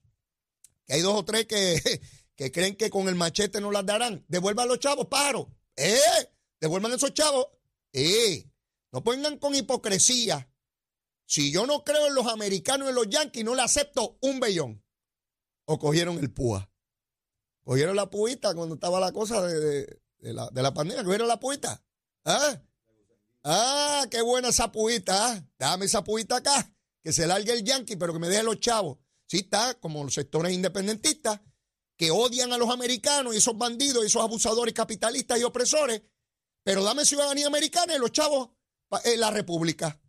que 0.85 0.95
hay 0.95 1.01
dos 1.01 1.15
o 1.19 1.25
tres 1.25 1.47
que 1.47 2.01
que 2.37 2.53
creen 2.53 2.77
que 2.77 2.91
con 2.91 3.09
el 3.09 3.15
machete 3.15 3.61
no 3.61 3.73
las 3.73 3.85
darán. 3.87 4.25
Devuelvan 4.29 4.69
los 4.69 4.79
chavos, 4.79 5.07
paro. 5.07 5.51
¡Eh! 5.75 5.99
Devuelvan 6.61 6.93
esos 6.93 7.15
chavos. 7.15 7.49
¡Eh! 7.93 8.49
No 8.93 9.03
pongan 9.03 9.39
con 9.39 9.55
hipocresía. 9.55 10.51
Si 11.27 11.51
yo 11.51 11.67
no 11.67 11.83
creo 11.83 12.07
en 12.07 12.15
los 12.15 12.27
americanos 12.27 12.89
en 12.89 12.95
los 12.95 13.09
yanquis, 13.09 13.45
no 13.45 13.55
le 13.55 13.63
acepto 13.63 14.19
un 14.21 14.39
bellón. 14.39 14.85
O 15.65 15.79
cogieron 15.79 16.19
el 16.19 16.33
púa. 16.33 16.71
Cogieron 17.65 17.97
la 17.97 18.09
puita 18.09 18.55
cuando 18.55 18.77
estaba 18.77 19.01
la 19.01 19.13
cosa 19.13 19.43
de, 19.43 20.01
la, 20.21 20.49
de 20.51 20.63
la, 20.63 20.73
pandemia. 20.73 21.03
Cogieron 21.03 21.27
la 21.27 21.41
puita. 21.41 21.83
¿Ah? 22.25 22.63
Ah, 23.43 24.07
qué 24.11 24.23
buena 24.23 24.49
esa 24.49 24.71
puita. 24.71 25.33
¿ah? 25.33 25.49
Dame 25.59 25.87
esa 25.87 26.05
puita 26.05 26.37
acá. 26.37 26.73
Que 27.03 27.13
se 27.13 27.27
largue 27.27 27.53
el 27.53 27.65
yanqui, 27.65 27.97
pero 27.97 28.13
que 28.13 28.19
me 28.19 28.29
deje 28.29 28.43
los 28.43 28.61
chavos. 28.61 28.99
Sí, 29.27 29.39
está 29.39 29.75
como 29.75 30.05
los 30.05 30.15
sectores 30.15 30.53
independentistas 30.53 31.41
que 31.97 32.11
odian 32.11 32.53
a 32.53 32.59
los 32.59 32.71
americanos 32.71 33.35
y 33.35 33.39
esos 33.39 33.57
bandidos 33.57 34.05
y 34.05 34.07
esos 34.07 34.23
abusadores 34.23 34.75
capitalistas 34.75 35.39
y 35.41 35.45
opresores, 35.45 36.03
pero 36.63 36.83
dame 36.83 37.05
ciudadanía 37.05 37.47
americana 37.47 37.95
y 37.95 37.99
los 37.99 38.13
chavos 38.13 38.51
en 39.05 39.21
la 39.21 39.31
República. 39.31 40.01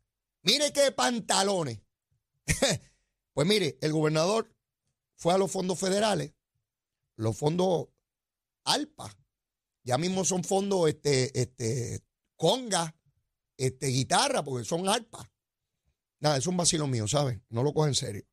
Mire 0.44 0.72
qué 0.74 0.92
pantalones. 0.92 1.82
pues 3.34 3.48
mire, 3.48 3.78
el 3.82 3.94
gobernador 3.94 4.54
fue 5.16 5.34
a 5.34 5.38
los 5.38 5.52
fondos 5.52 5.80
federales, 5.80 6.34
los 7.16 7.38
fondos 7.38 7.88
ALPA, 8.66 9.18
ya 9.84 9.98
mismo 9.98 10.26
son 10.26 10.44
fondos 10.44 10.90
este, 10.90 11.40
este, 11.40 12.04
conga, 12.36 12.94
este, 13.56 13.88
guitarra, 13.88 14.44
porque 14.44 14.66
son 14.66 14.88
ALPA. 14.88 15.32
Nada, 16.20 16.38
es 16.38 16.48
un 16.48 16.58
vacilo 16.58 16.88
mío, 16.88 17.08
¿saben? 17.08 17.46
No 17.50 17.64
lo 17.64 17.74
cogen 17.74 17.90
en 17.90 17.96
serio. 17.96 18.28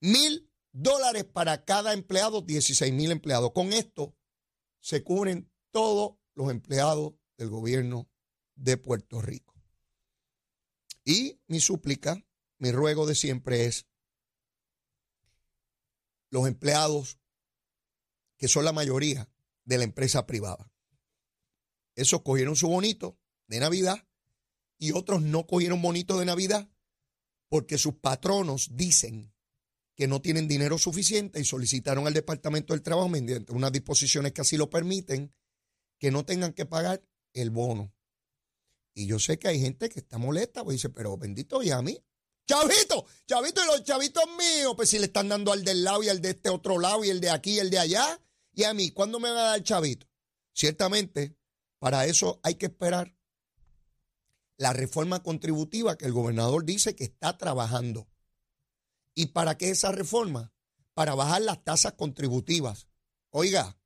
Mil 0.00 0.51
dólares 0.72 1.24
para 1.24 1.64
cada 1.64 1.92
empleado, 1.92 2.42
16 2.42 2.92
mil 2.92 3.10
empleados. 3.10 3.52
Con 3.52 3.72
esto 3.72 4.16
se 4.80 5.02
cubren 5.04 5.50
todos 5.70 6.16
los 6.34 6.50
empleados 6.50 7.14
del 7.36 7.50
gobierno 7.50 8.10
de 8.54 8.76
Puerto 8.76 9.20
Rico. 9.20 9.54
Y 11.04 11.40
mi 11.46 11.60
súplica, 11.60 12.24
mi 12.58 12.72
ruego 12.72 13.06
de 13.06 13.14
siempre 13.14 13.66
es 13.66 13.86
los 16.30 16.46
empleados 16.46 17.18
que 18.36 18.48
son 18.48 18.64
la 18.64 18.72
mayoría 18.72 19.28
de 19.64 19.78
la 19.78 19.84
empresa 19.84 20.26
privada. 20.26 20.72
Esos 21.94 22.22
cogieron 22.22 22.56
su 22.56 22.68
bonito 22.68 23.18
de 23.46 23.60
Navidad 23.60 24.08
y 24.78 24.92
otros 24.92 25.22
no 25.22 25.46
cogieron 25.46 25.82
bonito 25.82 26.18
de 26.18 26.24
Navidad 26.24 26.68
porque 27.48 27.78
sus 27.78 27.94
patronos 27.94 28.70
dicen 28.76 29.31
que 30.02 30.08
no 30.08 30.20
tienen 30.20 30.48
dinero 30.48 30.78
suficiente 30.78 31.38
y 31.38 31.44
solicitaron 31.44 32.08
al 32.08 32.12
Departamento 32.12 32.72
del 32.72 32.82
Trabajo, 32.82 33.08
mediante 33.08 33.52
unas 33.52 33.70
disposiciones 33.70 34.32
que 34.32 34.40
así 34.40 34.56
lo 34.56 34.68
permiten, 34.68 35.32
que 36.00 36.10
no 36.10 36.24
tengan 36.24 36.54
que 36.54 36.66
pagar 36.66 37.04
el 37.34 37.50
bono. 37.50 37.94
Y 38.96 39.06
yo 39.06 39.20
sé 39.20 39.38
que 39.38 39.46
hay 39.46 39.60
gente 39.60 39.88
que 39.88 40.00
está 40.00 40.18
molesta, 40.18 40.64
pues 40.64 40.78
dice, 40.78 40.88
pero 40.88 41.16
bendito 41.16 41.62
y 41.62 41.70
a 41.70 41.80
mí. 41.82 42.04
Chavito, 42.48 43.06
chavito 43.28 43.62
y 43.62 43.66
los 43.68 43.84
chavitos 43.84 44.24
míos, 44.36 44.72
pues 44.74 44.88
si 44.88 44.98
le 44.98 45.04
están 45.04 45.28
dando 45.28 45.52
al 45.52 45.62
del 45.62 45.84
lado 45.84 46.02
y 46.02 46.08
al 46.08 46.20
de 46.20 46.30
este 46.30 46.48
otro 46.48 46.80
lado 46.80 47.04
y 47.04 47.10
el 47.10 47.20
de 47.20 47.30
aquí 47.30 47.52
y 47.52 47.58
el 47.60 47.70
de 47.70 47.78
allá, 47.78 48.20
y 48.52 48.64
a 48.64 48.74
mí, 48.74 48.90
¿cuándo 48.90 49.20
me 49.20 49.30
va 49.30 49.38
a 49.38 49.50
dar 49.50 49.62
chavito? 49.62 50.08
Ciertamente, 50.52 51.36
Para 51.78 52.06
eso 52.06 52.40
hay 52.42 52.56
que 52.56 52.66
esperar 52.66 53.16
la 54.56 54.72
reforma 54.72 55.22
contributiva 55.22 55.96
que 55.96 56.06
el 56.06 56.12
gobernador 56.12 56.64
dice 56.64 56.96
que 56.96 57.04
está 57.04 57.38
trabajando. 57.38 58.11
¿Y 59.14 59.26
para 59.26 59.56
qué 59.56 59.70
esa 59.70 59.92
reforma? 59.92 60.52
Para 60.94 61.14
bajar 61.14 61.42
las 61.42 61.64
tasas 61.64 61.94
contributivas. 61.94 62.88
Oiga, 63.30 63.78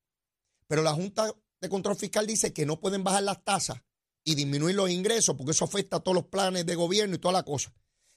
pero 0.67 0.83
la 0.83 0.93
Junta 0.93 1.33
de 1.61 1.69
Control 1.69 1.97
Fiscal 1.97 2.27
dice 2.27 2.53
que 2.53 2.67
no 2.67 2.81
pueden 2.81 3.05
bajar 3.05 3.23
las 3.23 3.45
tasas 3.45 3.83
y 4.25 4.35
disminuir 4.35 4.75
los 4.75 4.91
ingresos 4.91 5.37
porque 5.37 5.53
eso 5.53 5.65
afecta 5.65 5.97
a 5.97 6.01
todos 6.01 6.17
los 6.17 6.27
planes 6.27 6.67
de 6.67 6.75
gobierno 6.75 7.15
y 7.15 7.19
toda 7.19 7.33
la 7.33 7.45
cosa. 7.45 7.73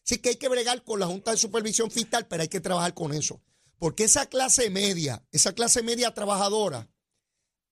Así 0.06 0.18
que 0.18 0.30
hay 0.30 0.36
que 0.38 0.50
bregar 0.50 0.84
con 0.84 1.00
la 1.00 1.06
Junta 1.06 1.32
de 1.32 1.38
Supervisión 1.38 1.92
Fiscal, 1.92 2.28
pero 2.28 2.42
hay 2.42 2.48
que 2.48 2.60
trabajar 2.60 2.94
con 2.96 3.13
eso. 3.13 3.42
Porque 3.78 4.06
esa 4.06 4.25
clase 4.25 4.70
media, 4.70 5.24
esa 5.32 5.54
clase 5.54 5.84
media 5.84 6.13
trabajadora, 6.13 6.89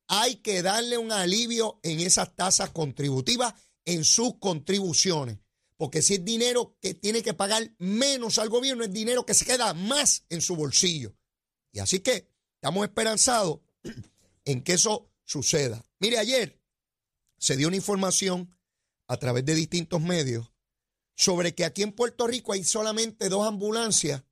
hay 0.07 0.37
que 0.37 0.61
darle 0.61 0.97
un 0.97 1.11
alivio 1.11 1.79
en 1.83 1.99
esas 1.99 2.35
tasas 2.35 2.69
contributivas, 2.69 3.55
en 3.85 4.03
sus 4.03 4.37
contribuciones. 4.39 5.39
Porque 5.77 6.01
si 6.01 6.15
es 6.15 6.25
dinero 6.25 6.75
que 6.81 6.95
tiene 6.95 7.21
que 7.21 7.35
pagar 7.35 7.71
menos 7.77 8.39
al 8.39 8.49
gobierno, 8.49 8.83
es 8.83 8.91
dinero 8.91 9.25
que 9.25 9.35
se 9.35 9.45
queda 9.45 9.73
más 9.73 10.25
en 10.29 10.41
su 10.41 10.55
bolsillo. 10.55 11.15
Y 11.71 11.79
así 11.79 11.99
que 11.99 12.27
estamos 12.55 12.83
esperanzados 12.83 13.59
en 14.45 14.63
que 14.63 14.73
eso 14.73 15.11
suceda. 15.23 15.83
Mire, 15.99 16.17
ayer 16.17 16.59
se 17.37 17.55
dio 17.55 17.67
una 17.67 17.77
información 17.77 18.57
a 19.07 19.17
través 19.17 19.45
de 19.45 19.55
distintos 19.55 20.01
medios 20.01 20.51
sobre 21.15 21.53
que 21.53 21.65
aquí 21.65 21.83
en 21.83 21.91
Puerto 21.91 22.27
Rico 22.27 22.53
hay 22.53 22.63
solamente 22.63 23.29
dos 23.29 23.47
ambulancias 23.47 24.23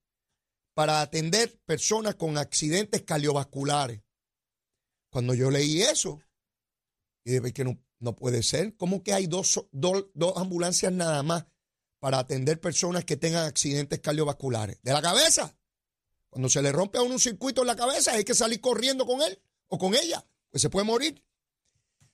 para 0.73 1.01
atender 1.01 1.59
personas 1.65 2.15
con 2.15 2.37
accidentes 2.37 3.03
cardiovasculares. 3.03 4.01
Cuando 5.09 5.33
yo 5.33 5.49
leí 5.49 5.81
eso, 5.81 6.21
y 7.23 7.31
dije 7.31 7.53
que 7.53 7.63
no, 7.63 7.79
no 8.05 8.15
puede 8.15 8.43
ser, 8.43 8.77
¿cómo 8.77 9.03
que 9.03 9.13
hay 9.13 9.25
dos, 9.25 9.65
dos, 9.71 10.05
ambulancias 10.37 10.93
nada 10.93 11.23
más 11.23 11.45
para 11.99 12.19
atender 12.19 12.61
personas 12.61 13.03
que 13.03 13.17
tengan 13.17 13.45
accidentes 13.45 13.99
cardiovasculares? 13.99 14.79
¿De 14.83 14.93
la 14.93 15.01
cabeza? 15.01 15.57
Cuando 16.29 16.47
se 16.49 16.61
le 16.61 16.71
rompe 16.71 16.99
a 16.99 17.01
uno 17.01 17.15
un 17.15 17.19
circuito 17.19 17.61
en 17.61 17.67
la 17.67 17.75
cabeza, 17.75 18.13
hay 18.13 18.23
que 18.23 18.35
salir 18.35 18.61
corriendo 18.61 19.07
con 19.07 19.21
él 19.21 19.41
o 19.67 19.79
con 19.79 19.95
ella, 19.95 20.23
pues 20.51 20.61
se 20.61 20.69
puede 20.69 20.85
morir. 20.85 21.25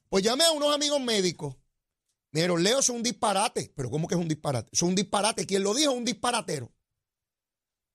Pues 0.07 0.23
llamé 0.23 0.45
a 0.45 0.51
unos 0.51 0.73
amigos 0.73 1.01
médicos. 1.01 1.57
Me 2.31 2.39
dijeron, 2.39 2.63
Leo, 2.63 2.79
es 2.79 2.89
un 2.89 3.03
disparate. 3.03 3.73
Pero 3.75 3.89
¿cómo 3.89 4.07
que 4.07 4.15
es 4.15 4.21
un 4.21 4.27
disparate? 4.27 4.69
Es 4.71 4.81
un 4.81 4.95
disparate. 4.95 5.45
Quien 5.45 5.63
lo 5.63 5.73
dijo 5.73 5.91
es 5.91 5.97
un 5.97 6.05
disparatero. 6.05 6.73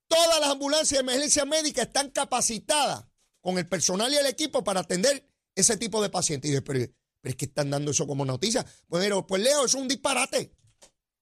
Todas 0.08 0.40
las 0.40 0.50
ambulancias 0.50 0.98
de 0.98 1.10
emergencia 1.10 1.44
médica 1.44 1.82
están 1.82 2.10
capacitadas 2.10 3.06
con 3.40 3.58
el 3.58 3.68
personal 3.68 4.12
y 4.12 4.16
el 4.16 4.26
equipo 4.26 4.64
para 4.64 4.80
atender 4.80 5.28
ese 5.54 5.76
tipo 5.76 6.02
de 6.02 6.10
pacientes. 6.10 6.50
Y 6.50 6.52
dije, 6.52 6.62
pero, 6.62 6.90
es 7.28 7.36
que 7.36 7.46
están 7.46 7.70
dando 7.70 7.90
eso 7.90 8.06
como 8.06 8.24
noticia. 8.24 8.64
Pues, 8.88 9.10
pues 9.26 9.42
Leo, 9.42 9.64
es 9.64 9.74
un 9.74 9.88
disparate. 9.88 10.54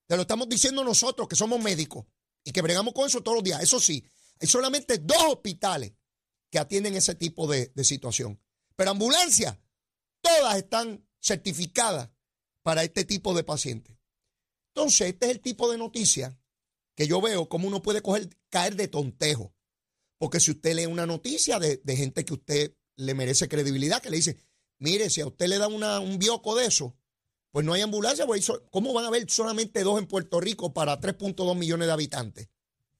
Te 0.07 0.15
lo 0.15 0.21
estamos 0.21 0.47
diciendo 0.47 0.83
nosotros 0.83 1.27
que 1.27 1.35
somos 1.35 1.59
médicos 1.61 2.05
y 2.43 2.51
que 2.51 2.61
bregamos 2.61 2.93
con 2.93 3.07
eso 3.07 3.21
todos 3.21 3.37
los 3.37 3.43
días. 3.43 3.61
Eso 3.61 3.79
sí, 3.79 4.05
hay 4.39 4.47
solamente 4.47 4.97
dos 4.99 5.23
hospitales 5.29 5.93
que 6.51 6.59
atienden 6.59 6.95
ese 6.95 7.15
tipo 7.15 7.47
de, 7.47 7.71
de 7.73 7.83
situación. 7.83 8.39
Pero 8.75 8.91
ambulancias, 8.91 9.57
todas 10.21 10.57
están 10.57 11.07
certificadas 11.19 12.09
para 12.61 12.83
este 12.83 13.03
tipo 13.05 13.33
de 13.33 13.43
pacientes. 13.43 13.97
Entonces, 14.75 15.09
este 15.09 15.27
es 15.27 15.31
el 15.31 15.41
tipo 15.41 15.71
de 15.71 15.77
noticia 15.77 16.37
que 16.95 17.07
yo 17.07 17.21
veo 17.21 17.47
como 17.49 17.67
uno 17.67 17.81
puede 17.81 18.01
coger, 18.01 18.29
caer 18.49 18.75
de 18.75 18.87
tontejo. 18.87 19.53
Porque 20.17 20.39
si 20.39 20.51
usted 20.51 20.75
lee 20.75 20.85
una 20.85 21.05
noticia 21.05 21.59
de, 21.59 21.79
gente 21.95 22.25
que 22.25 22.33
usted 22.33 22.75
le 22.95 23.13
merece 23.13 23.49
credibilidad, 23.49 24.01
que 24.01 24.09
le 24.09 24.17
dice, 24.17 24.37
mire, 24.79 25.09
si 25.09 25.21
a 25.21 25.27
usted 25.27 25.47
le 25.47 25.57
da 25.57 25.67
un 25.67 26.19
bioco 26.19 26.55
de 26.55 26.65
eso, 26.65 26.95
pues 27.51 27.65
no 27.65 27.73
hay 27.73 27.81
ambulancia, 27.81 28.25
pues, 28.25 28.51
¿cómo 28.69 28.91
van 28.91 29.05
a 29.05 29.07
haber 29.07 29.29
solamente 29.29 29.83
dos 29.83 29.97
en 29.99 30.07
Puerto 30.07 30.41
Rico 30.41 30.73
para 30.73 30.99
3.2 30.99 31.55
millones 31.55 31.87
de 31.87 31.93
habitantes? 31.93 32.49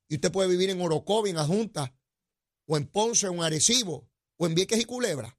Y 0.08 0.16
usted 0.16 0.32
puede 0.32 0.50
vivir 0.50 0.70
en 0.70 0.80
Orocovi, 0.82 1.32
en 1.32 1.38
Ajunta, 1.38 1.94
o 2.66 2.78
en 2.78 2.88
Ponce, 2.88 3.28
o 3.28 3.34
en 3.34 3.44
Arecibo, 3.44 4.10
o 4.38 4.46
en 4.46 4.56
Vieques 4.56 4.80
y 4.80 4.86
Culebra. 4.86 5.38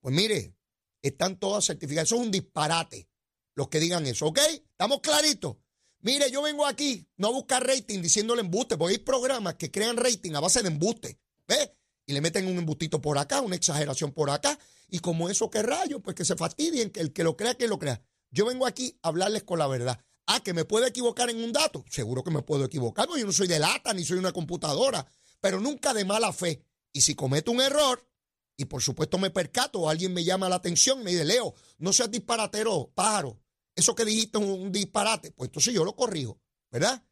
Pues 0.00 0.14
mire, 0.14 0.56
están 1.02 1.38
todas 1.38 1.66
certificadas. 1.66 2.08
Eso 2.08 2.16
es 2.16 2.22
un 2.22 2.30
disparate, 2.30 3.08
los 3.54 3.68
que 3.68 3.80
digan 3.80 4.06
eso, 4.06 4.26
¿ok? 4.26 4.38
¿Estamos 4.70 5.00
claritos? 5.00 5.56
Mire, 6.00 6.30
yo 6.30 6.42
vengo 6.42 6.66
aquí 6.66 7.08
no 7.16 7.28
a 7.28 7.32
buscar 7.32 7.66
rating 7.66 8.00
diciéndole 8.00 8.40
embuste, 8.40 8.76
porque 8.76 8.94
hay 8.94 8.98
programas 9.00 9.56
que 9.56 9.70
crean 9.70 9.96
rating 9.96 10.32
a 10.34 10.40
base 10.40 10.62
de 10.62 10.68
embuste. 10.68 11.18
¿Ves? 11.48 11.72
Y 12.06 12.12
le 12.12 12.20
meten 12.20 12.46
un 12.46 12.56
embustito 12.56 13.00
por 13.00 13.18
acá, 13.18 13.40
una 13.40 13.56
exageración 13.56 14.12
por 14.12 14.30
acá. 14.30 14.58
Y 14.88 15.00
como 15.00 15.28
eso, 15.28 15.50
¿qué 15.50 15.62
rayo? 15.62 16.00
Pues 16.00 16.14
que 16.14 16.24
se 16.24 16.36
fastidien, 16.36 16.90
que 16.90 17.00
el 17.00 17.12
que 17.12 17.24
lo 17.24 17.36
crea, 17.36 17.54
que 17.54 17.66
lo 17.66 17.78
crea. 17.78 18.00
Yo 18.30 18.46
vengo 18.46 18.66
aquí 18.66 18.98
a 19.02 19.08
hablarles 19.08 19.42
con 19.42 19.58
la 19.58 19.66
verdad. 19.66 20.00
Ah, 20.26 20.40
que 20.40 20.52
me 20.52 20.64
puedo 20.64 20.86
equivocar 20.86 21.30
en 21.30 21.42
un 21.42 21.52
dato. 21.52 21.84
Seguro 21.90 22.22
que 22.22 22.30
me 22.30 22.42
puedo 22.42 22.64
equivocar, 22.64 23.06
porque 23.06 23.20
yo 23.20 23.26
no 23.26 23.32
soy 23.32 23.48
de 23.48 23.58
lata 23.58 23.92
ni 23.92 24.04
soy 24.04 24.18
una 24.18 24.32
computadora, 24.32 25.06
pero 25.40 25.60
nunca 25.60 25.92
de 25.92 26.04
mala 26.04 26.32
fe. 26.32 26.62
Y 26.92 27.00
si 27.00 27.14
cometo 27.14 27.50
un 27.50 27.60
error, 27.60 28.08
y 28.56 28.64
por 28.64 28.82
supuesto 28.82 29.18
me 29.18 29.30
percato, 29.30 29.80
o 29.80 29.90
alguien 29.90 30.14
me 30.14 30.24
llama 30.24 30.48
la 30.48 30.56
atención, 30.56 31.02
me 31.02 31.10
dice, 31.10 31.24
Leo, 31.24 31.54
no 31.78 31.92
seas 31.92 32.10
disparatero, 32.10 32.90
pájaro 32.94 33.38
eso 33.76 33.94
que 33.94 34.04
dijiste 34.04 34.38
es 34.38 34.44
un 34.44 34.72
disparate, 34.72 35.30
pues 35.32 35.48
entonces 35.48 35.72
yo 35.72 35.84
lo 35.84 35.94
corrijo, 35.94 36.40
¿verdad? 36.72 37.04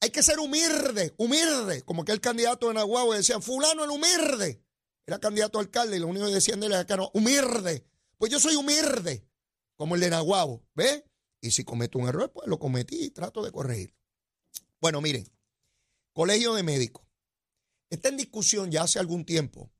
Hay 0.00 0.10
que 0.10 0.22
ser 0.22 0.38
humilde, 0.38 1.14
humilde, 1.16 1.82
como 1.82 2.04
que 2.04 2.12
el 2.12 2.20
candidato 2.20 2.68
de 2.68 2.74
Nahuatl 2.74 3.16
decía, 3.16 3.40
fulano 3.40 3.84
el 3.84 3.90
humilde. 3.90 4.62
Era 5.06 5.18
candidato 5.18 5.58
a 5.58 5.62
alcalde 5.62 5.96
y 5.96 6.00
lo 6.00 6.06
único 6.06 6.26
que 6.26 6.34
decían 6.34 6.60
de 6.60 6.66
él 6.66 6.72
era 6.72 6.86
que 6.86 6.96
no, 6.96 7.10
humilde. 7.14 7.84
Pues 8.16 8.30
yo 8.30 8.38
soy 8.38 8.54
humilde, 8.54 9.26
como 9.74 9.94
el 9.94 10.00
de 10.00 10.10
Nahuatl, 10.10 10.62
¿ves? 10.74 11.02
Y 11.40 11.50
si 11.50 11.64
cometo 11.64 11.98
un 11.98 12.08
error, 12.08 12.30
pues 12.32 12.46
lo 12.46 12.58
cometí 12.58 13.04
y 13.04 13.10
trato 13.10 13.42
de 13.42 13.50
corregir. 13.50 13.94
Bueno, 14.80 15.00
miren, 15.00 15.26
colegio 16.12 16.54
de 16.54 16.62
médicos. 16.62 17.04
Está 17.90 18.10
en 18.10 18.16
discusión 18.16 18.70
ya 18.70 18.82
hace 18.82 18.98
algún 18.98 19.24
tiempo 19.24 19.72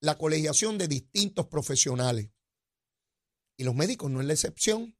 la 0.00 0.16
colegiación 0.16 0.78
de 0.78 0.88
distintos 0.88 1.46
profesionales. 1.46 2.30
Y 3.56 3.64
los 3.64 3.74
médicos 3.74 4.10
no 4.10 4.20
es 4.20 4.26
la 4.26 4.32
excepción. 4.32 4.96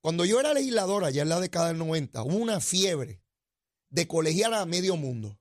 Cuando 0.00 0.24
yo 0.24 0.38
era 0.38 0.54
legislador 0.54 1.04
allá 1.04 1.22
en 1.22 1.28
la 1.28 1.40
década 1.40 1.68
del 1.68 1.78
90, 1.78 2.22
hubo 2.22 2.36
una 2.36 2.60
fiebre 2.60 3.20
de 3.96 4.06
colegiar 4.06 4.52
a 4.52 4.66
medio 4.66 4.94
mundo. 4.96 5.40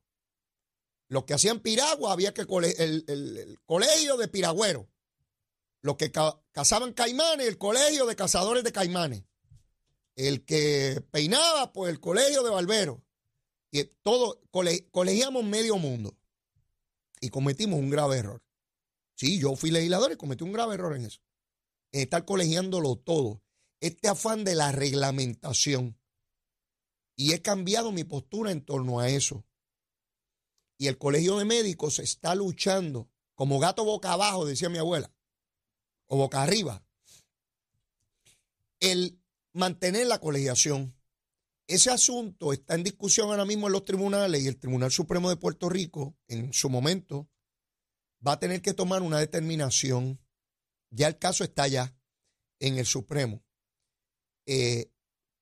Los 1.09 1.25
que 1.25 1.33
hacían 1.33 1.59
piragua 1.59 2.13
había 2.13 2.33
que 2.33 2.43
el, 2.43 3.03
el, 3.05 3.59
colegio 3.65 4.15
de 4.15 4.29
piragüeros. 4.29 4.87
Los 5.81 5.97
que 5.97 6.09
cazaban 6.53 6.93
caimanes, 6.93 7.47
el 7.47 7.57
colegio 7.57 8.05
de 8.05 8.15
cazadores 8.15 8.63
de 8.63 8.71
caimanes. 8.71 9.23
El 10.15 10.45
que 10.45 11.03
peinaba, 11.11 11.73
pues 11.73 11.91
el 11.91 11.99
colegio 11.99 12.43
de 12.43 12.49
barberos. 12.49 12.99
Y 13.71 13.83
todo, 14.01 14.41
colegiamos 14.91 15.43
medio 15.43 15.75
mundo. 15.75 16.17
Y 17.19 17.31
cometimos 17.31 17.77
un 17.77 17.89
grave 17.89 18.19
error. 18.19 18.41
Sí, 19.15 19.37
yo 19.37 19.57
fui 19.57 19.69
legislador 19.69 20.13
y 20.13 20.15
cometí 20.15 20.45
un 20.45 20.53
grave 20.53 20.75
error 20.75 20.95
en 20.95 21.05
eso. 21.05 21.19
En 21.91 22.03
estar 22.03 22.23
colegiándolo 22.23 22.95
todo 22.95 23.41
este 23.81 24.07
afán 24.07 24.45
de 24.45 24.55
la 24.55 24.71
reglamentación. 24.71 25.97
Y 27.15 27.33
he 27.33 27.41
cambiado 27.41 27.91
mi 27.91 28.03
postura 28.03 28.51
en 28.51 28.63
torno 28.63 28.99
a 28.99 29.09
eso. 29.09 29.45
Y 30.77 30.87
el 30.87 30.97
Colegio 30.97 31.37
de 31.37 31.45
Médicos 31.45 31.99
está 31.99 32.35
luchando 32.35 33.09
como 33.35 33.59
gato 33.59 33.83
boca 33.85 34.13
abajo, 34.13 34.45
decía 34.45 34.69
mi 34.69 34.77
abuela, 34.77 35.13
o 36.07 36.17
boca 36.17 36.41
arriba, 36.41 36.85
el 38.79 39.19
mantener 39.53 40.07
la 40.07 40.19
colegiación. 40.19 40.95
Ese 41.67 41.89
asunto 41.89 42.53
está 42.53 42.75
en 42.75 42.83
discusión 42.83 43.29
ahora 43.29 43.45
mismo 43.45 43.67
en 43.67 43.73
los 43.73 43.85
tribunales 43.85 44.43
y 44.43 44.47
el 44.47 44.57
Tribunal 44.57 44.91
Supremo 44.91 45.29
de 45.29 45.37
Puerto 45.37 45.67
Rico, 45.69 46.15
en 46.27 46.53
su 46.53 46.69
momento, 46.69 47.29
va 48.25 48.33
a 48.33 48.39
tener 48.39 48.61
que 48.61 48.73
tomar 48.73 49.01
una 49.01 49.19
determinación. 49.19 50.19
Ya 50.91 51.07
el 51.07 51.17
caso 51.17 51.43
está 51.43 51.67
ya 51.67 51.97
en 52.59 52.77
el 52.77 52.85
Supremo. 52.85 53.43
Eh, 54.45 54.91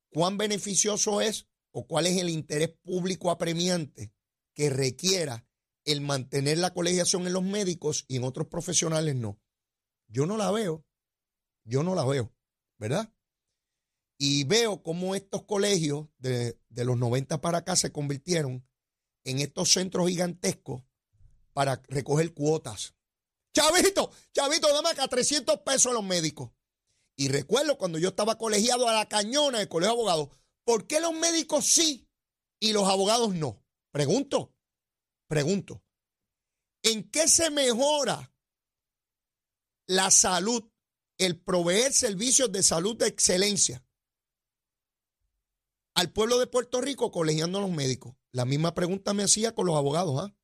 cuán 0.10 0.38
beneficioso 0.38 1.20
es 1.20 1.48
o 1.74 1.88
cuál 1.88 2.08
es 2.08 2.18
el 2.18 2.30
interés 2.30 2.70
público 2.84 3.32
apremiante 3.32 4.13
que 4.53 4.70
requiera 4.70 5.46
el 5.84 6.00
mantener 6.00 6.60
la 6.60 6.74
colegiación 6.74 7.27
en 7.27 7.34
los 7.34 7.44
médicos 7.44 8.06
y 8.08 8.15
en 8.15 8.24
otros 8.24 8.48
profesionales 8.48 9.15
no. 9.15 9.42
Yo 10.08 10.25
no 10.25 10.38
la 10.38 10.51
veo, 10.51 10.86
yo 11.65 11.84
no 11.84 11.96
la 11.96 12.06
veo, 12.06 12.34
¿verdad? 12.77 13.12
Y 14.18 14.44
veo 14.46 14.84
cómo 14.84 15.15
estos 15.15 15.44
colegios 15.44 16.08
de, 16.20 16.58
de 16.70 16.86
los 16.86 16.98
90 16.98 17.42
para 17.42 17.60
acá 17.60 17.75
se 17.75 17.92
convirtieron 17.92 18.65
en 19.25 19.39
estos 19.39 19.74
centros 19.74 20.08
gigantescos 20.08 20.84
para 21.53 21.82
recoger 21.88 22.34
cuotas. 22.34 22.94
Chavito, 23.53 24.12
chavito, 24.32 24.72
dame 24.72 24.89
acá 24.89 25.08
300 25.08 25.60
pesos 25.60 25.88
a 25.88 25.94
los 25.94 26.03
médicos. 26.03 26.51
Y 27.15 27.27
recuerdo 27.27 27.77
cuando 27.77 27.98
yo 27.98 28.10
estaba 28.10 28.38
colegiado 28.38 28.88
a 28.88 28.94
la 28.94 29.08
cañona 29.08 29.60
del 29.60 29.68
colegio 29.68 29.96
de 29.96 30.00
abogados, 30.00 30.30
¿por 30.63 30.88
qué 30.88 31.00
los 31.00 31.13
médicos 31.13 31.65
sí 31.65 32.08
y 32.60 32.74
los 32.74 32.88
abogados 32.88 33.34
no? 33.34 33.63
Pregunto, 33.91 34.53
pregunto. 35.27 35.84
¿En 36.84 37.10
qué 37.10 37.27
se 37.27 37.50
mejora 37.50 38.34
la 39.88 40.12
salud, 40.12 40.63
el 41.17 41.39
proveer 41.39 41.93
servicios 41.93 42.51
de 42.51 42.63
salud 42.63 42.98
de 42.98 43.08
excelencia 43.08 43.86
al 45.96 46.12
pueblo 46.12 46.39
de 46.39 46.48
Puerto 46.48 46.82
Rico 46.82 47.12
colegiando 47.12 47.60
a 47.60 47.62
los 47.62 47.72
médicos. 47.72 48.15
La 48.32 48.46
misma 48.46 48.74
pregunta 48.74 49.13
me 49.13 49.24
hacía 49.24 49.53
con 49.53 49.67
los 49.67 49.75
abogados. 49.75 50.20
¿ah? 50.20 50.36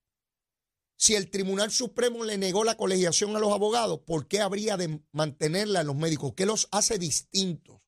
Si 0.96 1.16
el 1.16 1.30
Tribunal 1.32 1.72
Supremo 1.72 2.24
le 2.24 2.38
negó 2.38 2.64
la 2.64 2.78
colegiación 2.78 3.36
a 3.36 3.40
los 3.40 3.52
abogados, 3.52 4.02
¿por 4.06 4.28
qué 4.28 4.42
habría 4.42 4.78
de 4.78 5.02
mantenerla 5.12 5.80
a 5.80 5.84
los 5.84 5.96
médicos? 5.96 6.34
¿Qué 6.36 6.46
los 6.46 6.68
hace 6.72 7.00
distintos? 7.00 7.82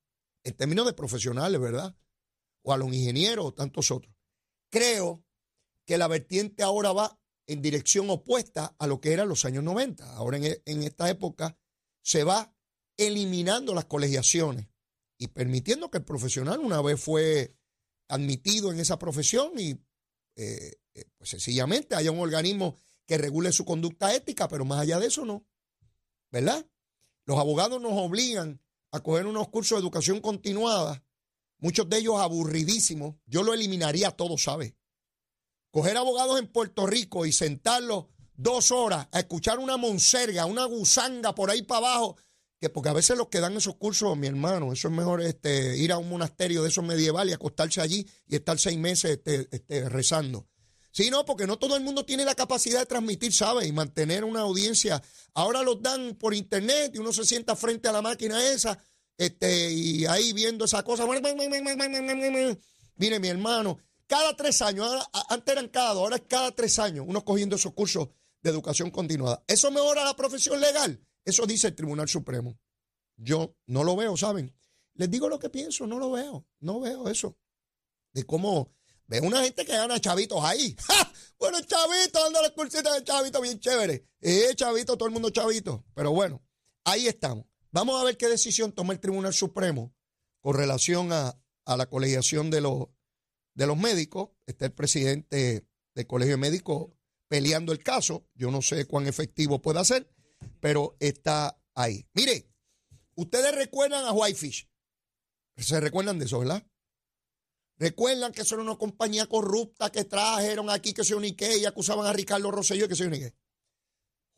En 0.43 0.55
términos 0.55 0.87
de 0.87 0.93
profesionales, 0.93 1.61
¿verdad? 1.61 1.95
O 2.63 2.73
a 2.73 2.77
los 2.77 2.93
ingenieros 2.93 3.45
o 3.45 3.53
tantos 3.53 3.91
otros. 3.91 4.13
Creo 4.69 5.23
que 5.85 5.97
la 5.97 6.07
vertiente 6.07 6.63
ahora 6.63 6.93
va 6.93 7.19
en 7.47 7.61
dirección 7.61 8.09
opuesta 8.09 8.75
a 8.77 8.87
lo 8.87 9.01
que 9.01 9.13
era 9.13 9.25
los 9.25 9.45
años 9.45 9.63
90. 9.63 10.15
Ahora 10.15 10.37
en, 10.37 10.61
en 10.65 10.83
esta 10.83 11.09
época 11.09 11.57
se 12.01 12.23
va 12.23 12.55
eliminando 12.97 13.73
las 13.73 13.85
colegiaciones 13.85 14.67
y 15.17 15.27
permitiendo 15.27 15.89
que 15.89 15.99
el 15.99 16.03
profesional 16.03 16.59
una 16.59 16.81
vez 16.81 17.01
fue 17.01 17.55
admitido 18.07 18.71
en 18.71 18.79
esa 18.79 18.99
profesión 18.99 19.51
y 19.57 19.71
eh, 20.35 20.73
eh, 20.93 21.05
pues 21.17 21.29
sencillamente 21.29 21.95
haya 21.95 22.11
un 22.11 22.19
organismo 22.19 22.77
que 23.05 23.17
regule 23.17 23.51
su 23.51 23.65
conducta 23.65 24.13
ética, 24.13 24.47
pero 24.47 24.65
más 24.65 24.79
allá 24.79 24.99
de 24.99 25.07
eso 25.07 25.25
no. 25.25 25.45
¿Verdad? 26.31 26.65
Los 27.25 27.37
abogados 27.37 27.81
nos 27.81 27.93
obligan 27.93 28.61
a 28.91 28.99
coger 29.01 29.25
unos 29.25 29.49
cursos 29.49 29.77
de 29.77 29.81
educación 29.81 30.21
continuada, 30.21 31.03
muchos 31.61 31.87
de 31.89 31.99
ellos 31.99 32.19
aburridísimos. 32.19 33.15
Yo 33.25 33.43
lo 33.43 33.53
eliminaría 33.53 34.11
todo, 34.11 34.37
¿sabe? 34.37 34.75
Coger 35.69 35.95
abogados 35.95 36.37
en 36.37 36.47
Puerto 36.47 36.85
Rico 36.85 37.25
y 37.25 37.31
sentarlos 37.31 38.07
dos 38.33 38.71
horas 38.71 39.07
a 39.13 39.19
escuchar 39.19 39.59
una 39.59 39.77
monserga, 39.77 40.45
una 40.45 40.65
gusanga 40.65 41.33
por 41.33 41.49
ahí 41.49 41.61
para 41.61 41.87
abajo 41.87 42.17
que 42.61 42.69
porque 42.69 42.89
a 42.89 42.93
veces 42.93 43.17
los 43.17 43.29
que 43.29 43.39
dan 43.39 43.57
esos 43.57 43.75
cursos, 43.77 44.15
mi 44.15 44.27
hermano, 44.27 44.71
eso 44.71 44.87
es 44.87 44.93
mejor 44.93 45.19
este, 45.21 45.75
ir 45.77 45.91
a 45.91 45.97
un 45.97 46.07
monasterio 46.07 46.61
de 46.61 46.69
esos 46.69 46.83
medievales 46.83 47.31
y 47.31 47.33
acostarse 47.33 47.81
allí 47.81 48.07
y 48.27 48.35
estar 48.35 48.59
seis 48.59 48.77
meses 48.77 49.11
este, 49.17 49.47
este, 49.49 49.89
rezando. 49.89 50.47
Sí, 50.91 51.09
no, 51.09 51.25
porque 51.25 51.47
no 51.47 51.57
todo 51.57 51.75
el 51.75 51.83
mundo 51.83 52.05
tiene 52.05 52.23
la 52.23 52.35
capacidad 52.35 52.79
de 52.79 52.85
transmitir, 52.85 53.33
¿sabes? 53.33 53.67
Y 53.67 53.71
mantener 53.71 54.23
una 54.23 54.41
audiencia. 54.41 55.01
Ahora 55.33 55.63
los 55.63 55.81
dan 55.81 56.15
por 56.19 56.35
internet 56.35 56.91
y 56.93 56.99
uno 56.99 57.11
se 57.11 57.25
sienta 57.25 57.55
frente 57.55 57.87
a 57.87 57.93
la 57.93 58.03
máquina 58.03 58.47
esa 58.51 58.77
este, 59.21 59.71
y 59.71 60.05
ahí 60.07 60.33
viendo 60.33 60.65
esa 60.65 60.81
cosa. 60.81 61.05
Mire, 62.95 63.19
mi 63.19 63.27
hermano, 63.27 63.77
cada 64.07 64.35
tres 64.35 64.63
años, 64.63 64.87
antes 65.29 65.51
eran 65.51 65.67
cada 65.67 65.91
ahora 65.91 66.15
es 66.15 66.23
cada 66.27 66.51
tres 66.51 66.79
años, 66.79 67.05
uno 67.07 67.23
cogiendo 67.23 67.55
esos 67.55 67.73
cursos 67.73 68.09
de 68.41 68.49
educación 68.49 68.89
continuada. 68.89 69.43
¿Eso 69.47 69.69
mejora 69.69 70.03
la 70.03 70.15
profesión 70.15 70.59
legal? 70.59 70.99
Eso 71.23 71.45
dice 71.45 71.67
el 71.67 71.75
Tribunal 71.75 72.09
Supremo. 72.09 72.57
Yo 73.15 73.55
no 73.67 73.83
lo 73.83 73.95
veo, 73.95 74.17
¿saben? 74.17 74.55
Les 74.95 75.11
digo 75.11 75.29
lo 75.29 75.37
que 75.37 75.51
pienso, 75.51 75.85
no 75.85 75.99
lo 75.99 76.09
veo, 76.09 76.47
no 76.59 76.79
veo 76.79 77.07
eso. 77.07 77.37
De 78.13 78.25
cómo 78.25 78.73
ve 79.05 79.21
una 79.21 79.43
gente 79.43 79.63
que 79.65 79.73
gana 79.73 80.01
chavitos 80.01 80.43
ahí. 80.43 80.75
¡Ja! 80.87 81.13
Bueno, 81.37 81.61
chavito, 81.61 82.23
dando 82.23 82.41
las 82.41 82.51
cursitas 82.53 82.95
de 82.95 83.03
chavito 83.03 83.39
bien 83.39 83.59
chévere. 83.59 84.03
Eh, 84.19 84.55
chavito, 84.55 84.97
todo 84.97 85.05
el 85.05 85.13
mundo 85.13 85.29
chavito. 85.29 85.85
Pero 85.93 86.09
bueno, 86.11 86.43
ahí 86.85 87.05
estamos. 87.05 87.50
Vamos 87.71 87.99
a 87.99 88.03
ver 88.03 88.17
qué 88.17 88.27
decisión 88.27 88.71
toma 88.71 88.93
el 88.93 88.99
Tribunal 88.99 89.33
Supremo 89.33 89.93
con 90.39 90.55
relación 90.55 91.11
a, 91.11 91.37
la 91.65 91.89
colegiación 91.89 92.49
de 92.49 92.61
los, 92.61 92.87
de 93.53 93.67
los 93.67 93.77
médicos. 93.77 94.29
Está 94.45 94.65
el 94.65 94.73
presidente 94.73 95.65
del 95.95 96.07
Colegio 96.07 96.33
de 96.33 96.41
Médicos 96.41 96.91
peleando 97.27 97.71
el 97.71 97.81
caso. 97.81 98.27
Yo 98.35 98.51
no 98.51 98.61
sé 98.61 98.85
cuán 98.85 99.07
efectivo 99.07 99.61
puede 99.61 99.85
ser 99.85 100.11
pero 100.59 100.95
está 100.99 101.59
ahí. 101.75 102.07
Mire, 102.13 102.49
ustedes 103.15 103.53
recuerdan 103.55 104.05
a 104.05 104.13
Whitefish. 104.13 104.69
Se 105.57 105.79
recuerdan 105.79 106.19
de 106.19 106.25
eso, 106.25 106.39
¿verdad? 106.39 106.65
Recuerdan 107.77 108.31
que 108.31 108.45
son 108.45 108.59
una 108.59 108.77
compañía 108.77 109.25
corrupta 109.27 109.91
que 109.91 110.05
trajeron 110.05 110.69
aquí 110.69 110.93
que 110.93 111.03
se 111.03 111.15
unique 111.15 111.57
y 111.57 111.65
acusaban 111.65 112.05
a 112.05 112.13
Ricardo 112.13 112.51
Rosselló 112.51 112.87
que 112.87 112.95
se 112.95 113.07
unique. 113.07 113.33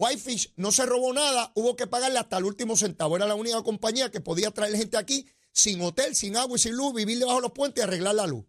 Whitefish 0.04 0.54
no 0.58 0.74
se 0.74 0.86
robó 0.86 1.14
nada, 1.14 1.54
hubo 1.56 1.78
que 1.78 1.88
pagarle 1.88 2.20
hasta 2.20 2.38
el 2.38 2.44
último 2.44 2.76
centavo. 2.76 3.16
Era 3.16 3.26
la 3.26 3.36
única 3.36 3.64
compañía 3.64 4.12
que 4.12 4.20
podía 4.20 4.52
traer 4.52 4.76
gente 4.76 4.98
aquí 4.98 5.26
sin 5.54 5.82
hotel, 5.82 6.14
sin 6.14 6.36
agua 6.36 6.58
y 6.58 6.60
sin 6.60 6.76
luz, 6.76 6.94
vivir 6.94 7.20
debajo 7.20 7.38
de 7.38 7.44
los 7.44 7.52
puentes 7.52 7.82
y 7.82 7.88
arreglar 7.88 8.16
la 8.16 8.28
luz. 8.28 8.46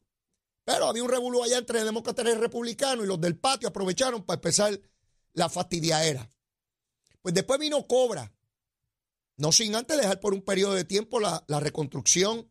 Pero 0.65 0.87
había 0.87 1.05
un 1.05 1.11
revuelo 1.11 1.45
allá 1.45 1.59
entre 1.59 1.85
demócratas 1.85 2.27
y 2.27 2.35
republicanos 2.35 3.05
y 3.05 3.09
los 3.09 3.21
del 3.21 3.39
patio 3.39 3.69
aprovecharon 3.69 4.25
para 4.25 4.37
empezar 4.37 4.81
la 5.35 5.49
fastidiaera. 5.49 6.29
Pues 7.23 7.35
después 7.35 7.61
vino 7.61 7.87
Cobra, 7.87 8.35
no 9.37 9.53
sin 9.53 9.77
antes 9.77 9.97
dejar 9.97 10.21
por 10.21 10.35
un 10.35 10.43
periodo 10.43 10.75
de 10.75 10.85
tiempo 10.85 11.21
la, 11.21 11.45
reconstrucción 11.61 12.51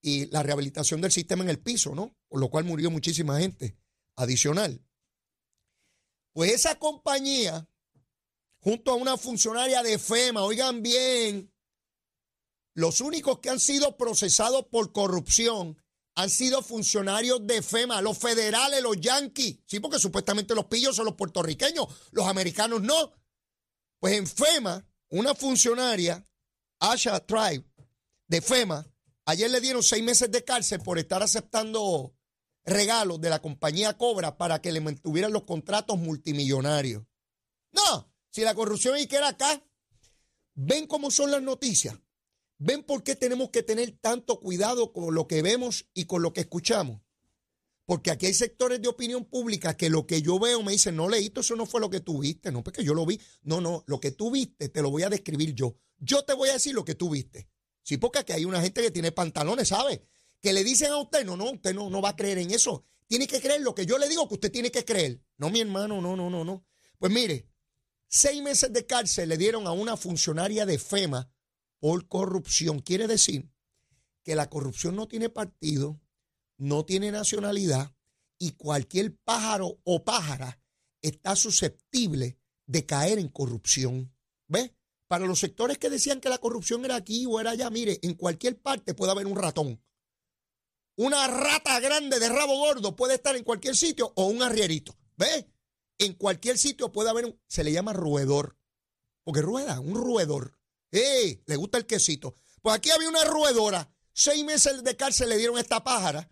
y 0.00 0.26
la 0.26 0.42
rehabilitación 0.42 1.00
del 1.00 1.12
sistema 1.12 1.42
en 1.44 1.50
el 1.50 1.58
piso, 1.58 1.94
¿no? 1.94 2.16
Por 2.28 2.40
lo 2.40 2.48
cual 2.48 2.64
murió 2.64 2.90
muchísima 2.90 3.40
gente 3.40 3.76
adicional. 4.16 4.80
Pues 6.32 6.52
esa 6.52 6.78
compañía, 6.78 7.68
junto 8.60 8.92
a 8.92 8.96
una 8.96 9.16
funcionaria 9.16 9.82
de 9.82 9.98
FEMA, 9.98 10.42
oigan 10.42 10.82
bien, 10.82 11.52
los 12.74 13.00
únicos 13.00 13.40
que 13.40 13.50
han 13.50 13.60
sido 13.60 13.96
procesados 13.96 14.66
por 14.66 14.92
corrupción 14.92 15.82
han 16.14 16.30
sido 16.30 16.62
funcionarios 16.62 17.46
de 17.46 17.62
FEMA, 17.62 18.02
los 18.02 18.18
federales, 18.18 18.82
los 18.82 19.00
yanquis. 19.00 19.60
Sí, 19.66 19.78
porque 19.78 20.00
supuestamente 20.00 20.54
los 20.54 20.66
pillos 20.66 20.96
son 20.96 21.04
los 21.04 21.14
puertorriqueños, 21.14 21.86
los 22.10 22.26
americanos 22.26 22.82
no. 22.82 23.12
Pues 24.00 24.14
en 24.14 24.26
FEMA, 24.26 24.84
una 25.10 25.34
funcionaria, 25.34 26.24
Asha 26.80 27.20
Tribe, 27.20 27.64
de 28.26 28.40
FEMA, 28.40 28.86
ayer 29.26 29.50
le 29.50 29.60
dieron 29.60 29.82
seis 29.82 30.02
meses 30.02 30.30
de 30.30 30.44
cárcel 30.44 30.80
por 30.80 30.98
estar 30.98 31.22
aceptando 31.22 32.14
regalos 32.64 33.20
de 33.20 33.30
la 33.30 33.40
compañía 33.40 33.96
Cobra 33.96 34.36
para 34.36 34.60
que 34.60 34.72
le 34.72 34.80
mantuvieran 34.80 35.32
los 35.32 35.44
contratos 35.44 35.98
multimillonarios. 35.98 37.04
No, 37.72 38.12
si 38.38 38.44
la 38.44 38.54
corrupción 38.54 38.94
hay 38.94 39.08
que 39.08 39.16
era 39.16 39.30
acá, 39.30 39.66
ven 40.54 40.86
cómo 40.86 41.10
son 41.10 41.32
las 41.32 41.42
noticias. 41.42 41.98
Ven 42.58 42.84
por 42.84 43.02
qué 43.02 43.16
tenemos 43.16 43.50
que 43.50 43.64
tener 43.64 43.98
tanto 44.00 44.38
cuidado 44.38 44.92
con 44.92 45.12
lo 45.12 45.26
que 45.26 45.42
vemos 45.42 45.88
y 45.92 46.04
con 46.04 46.22
lo 46.22 46.32
que 46.32 46.42
escuchamos. 46.42 47.00
Porque 47.84 48.12
aquí 48.12 48.26
hay 48.26 48.34
sectores 48.34 48.80
de 48.80 48.86
opinión 48.86 49.24
pública 49.24 49.76
que 49.76 49.90
lo 49.90 50.06
que 50.06 50.22
yo 50.22 50.38
veo 50.38 50.62
me 50.62 50.70
dicen, 50.70 50.94
no 50.94 51.08
leíto, 51.08 51.40
eso 51.40 51.56
no 51.56 51.66
fue 51.66 51.80
lo 51.80 51.90
que 51.90 51.98
tú 51.98 52.20
viste, 52.20 52.52
no, 52.52 52.62
porque 52.62 52.84
yo 52.84 52.94
lo 52.94 53.04
vi. 53.06 53.20
No, 53.42 53.60
no, 53.60 53.82
lo 53.88 53.98
que 53.98 54.12
tú 54.12 54.30
viste 54.30 54.68
te 54.68 54.82
lo 54.82 54.90
voy 54.92 55.02
a 55.02 55.10
describir 55.10 55.52
yo. 55.54 55.74
Yo 55.98 56.24
te 56.24 56.32
voy 56.32 56.50
a 56.50 56.52
decir 56.52 56.76
lo 56.76 56.84
que 56.84 56.94
tú 56.94 57.10
viste. 57.10 57.48
Sí, 57.82 57.96
porque 57.96 58.20
aquí 58.20 58.34
hay 58.34 58.44
una 58.44 58.62
gente 58.62 58.82
que 58.82 58.92
tiene 58.92 59.10
pantalones, 59.10 59.66
¿sabe? 59.66 60.06
Que 60.40 60.52
le 60.52 60.62
dicen 60.62 60.92
a 60.92 60.98
usted, 60.98 61.26
no, 61.26 61.36
no, 61.36 61.50
usted 61.50 61.74
no, 61.74 61.90
no 61.90 62.00
va 62.00 62.10
a 62.10 62.16
creer 62.16 62.38
en 62.38 62.52
eso. 62.52 62.84
Tiene 63.08 63.26
que 63.26 63.40
creer 63.40 63.62
lo 63.62 63.74
que 63.74 63.84
yo 63.84 63.98
le 63.98 64.08
digo 64.08 64.28
que 64.28 64.34
usted 64.34 64.52
tiene 64.52 64.70
que 64.70 64.84
creer. 64.84 65.24
No, 65.38 65.50
mi 65.50 65.60
hermano, 65.60 66.00
no, 66.00 66.14
no, 66.14 66.30
no, 66.30 66.44
no. 66.44 66.64
Pues 67.00 67.12
mire, 67.12 67.48
seis 68.08 68.42
meses 68.42 68.72
de 68.72 68.86
cárcel 68.86 69.28
le 69.28 69.36
dieron 69.36 69.66
a 69.66 69.72
una 69.72 69.96
funcionaria 69.96 70.66
de 70.66 70.78
FEMA 70.78 71.30
por 71.78 72.08
corrupción. 72.08 72.80
Quiere 72.80 73.06
decir 73.06 73.50
que 74.24 74.34
la 74.34 74.50
corrupción 74.50 74.96
no 74.96 75.06
tiene 75.08 75.28
partido, 75.28 76.00
no 76.56 76.84
tiene 76.84 77.12
nacionalidad 77.12 77.94
y 78.38 78.52
cualquier 78.52 79.16
pájaro 79.16 79.80
o 79.84 80.04
pájara 80.04 80.60
está 81.02 81.36
susceptible 81.36 82.38
de 82.66 82.86
caer 82.86 83.18
en 83.18 83.28
corrupción. 83.28 84.12
¿Ves? 84.46 84.72
Para 85.06 85.26
los 85.26 85.38
sectores 85.38 85.78
que 85.78 85.90
decían 85.90 86.20
que 86.20 86.28
la 86.28 86.38
corrupción 86.38 86.84
era 86.84 86.96
aquí 86.96 87.24
o 87.26 87.40
era 87.40 87.52
allá, 87.52 87.70
mire, 87.70 87.98
en 88.02 88.14
cualquier 88.14 88.60
parte 88.60 88.94
puede 88.94 89.12
haber 89.12 89.26
un 89.26 89.36
ratón. 89.36 89.82
Una 90.96 91.26
rata 91.28 91.78
grande 91.80 92.18
de 92.18 92.28
rabo 92.28 92.58
gordo 92.58 92.96
puede 92.96 93.14
estar 93.14 93.36
en 93.36 93.44
cualquier 93.44 93.76
sitio 93.76 94.12
o 94.16 94.26
un 94.26 94.42
arrierito. 94.42 94.96
¿Ves? 95.16 95.46
En 95.98 96.14
cualquier 96.14 96.58
sitio 96.58 96.92
puede 96.92 97.10
haber 97.10 97.26
un, 97.26 97.40
se 97.48 97.64
le 97.64 97.72
llama 97.72 97.92
roedor. 97.92 98.56
Porque 99.24 99.42
rueda, 99.42 99.80
un 99.80 99.94
roedor. 99.94 100.58
¡Eh! 100.90 101.42
Le 101.46 101.56
gusta 101.56 101.78
el 101.78 101.86
quesito. 101.86 102.34
Pues 102.62 102.76
aquí 102.76 102.90
había 102.90 103.08
una 103.08 103.24
roedora. 103.24 103.92
Seis 104.12 104.44
meses 104.44 104.82
de 104.82 104.96
cárcel 104.96 105.28
le 105.28 105.36
dieron 105.36 105.58
a 105.58 105.60
esta 105.60 105.84
pájara 105.84 106.30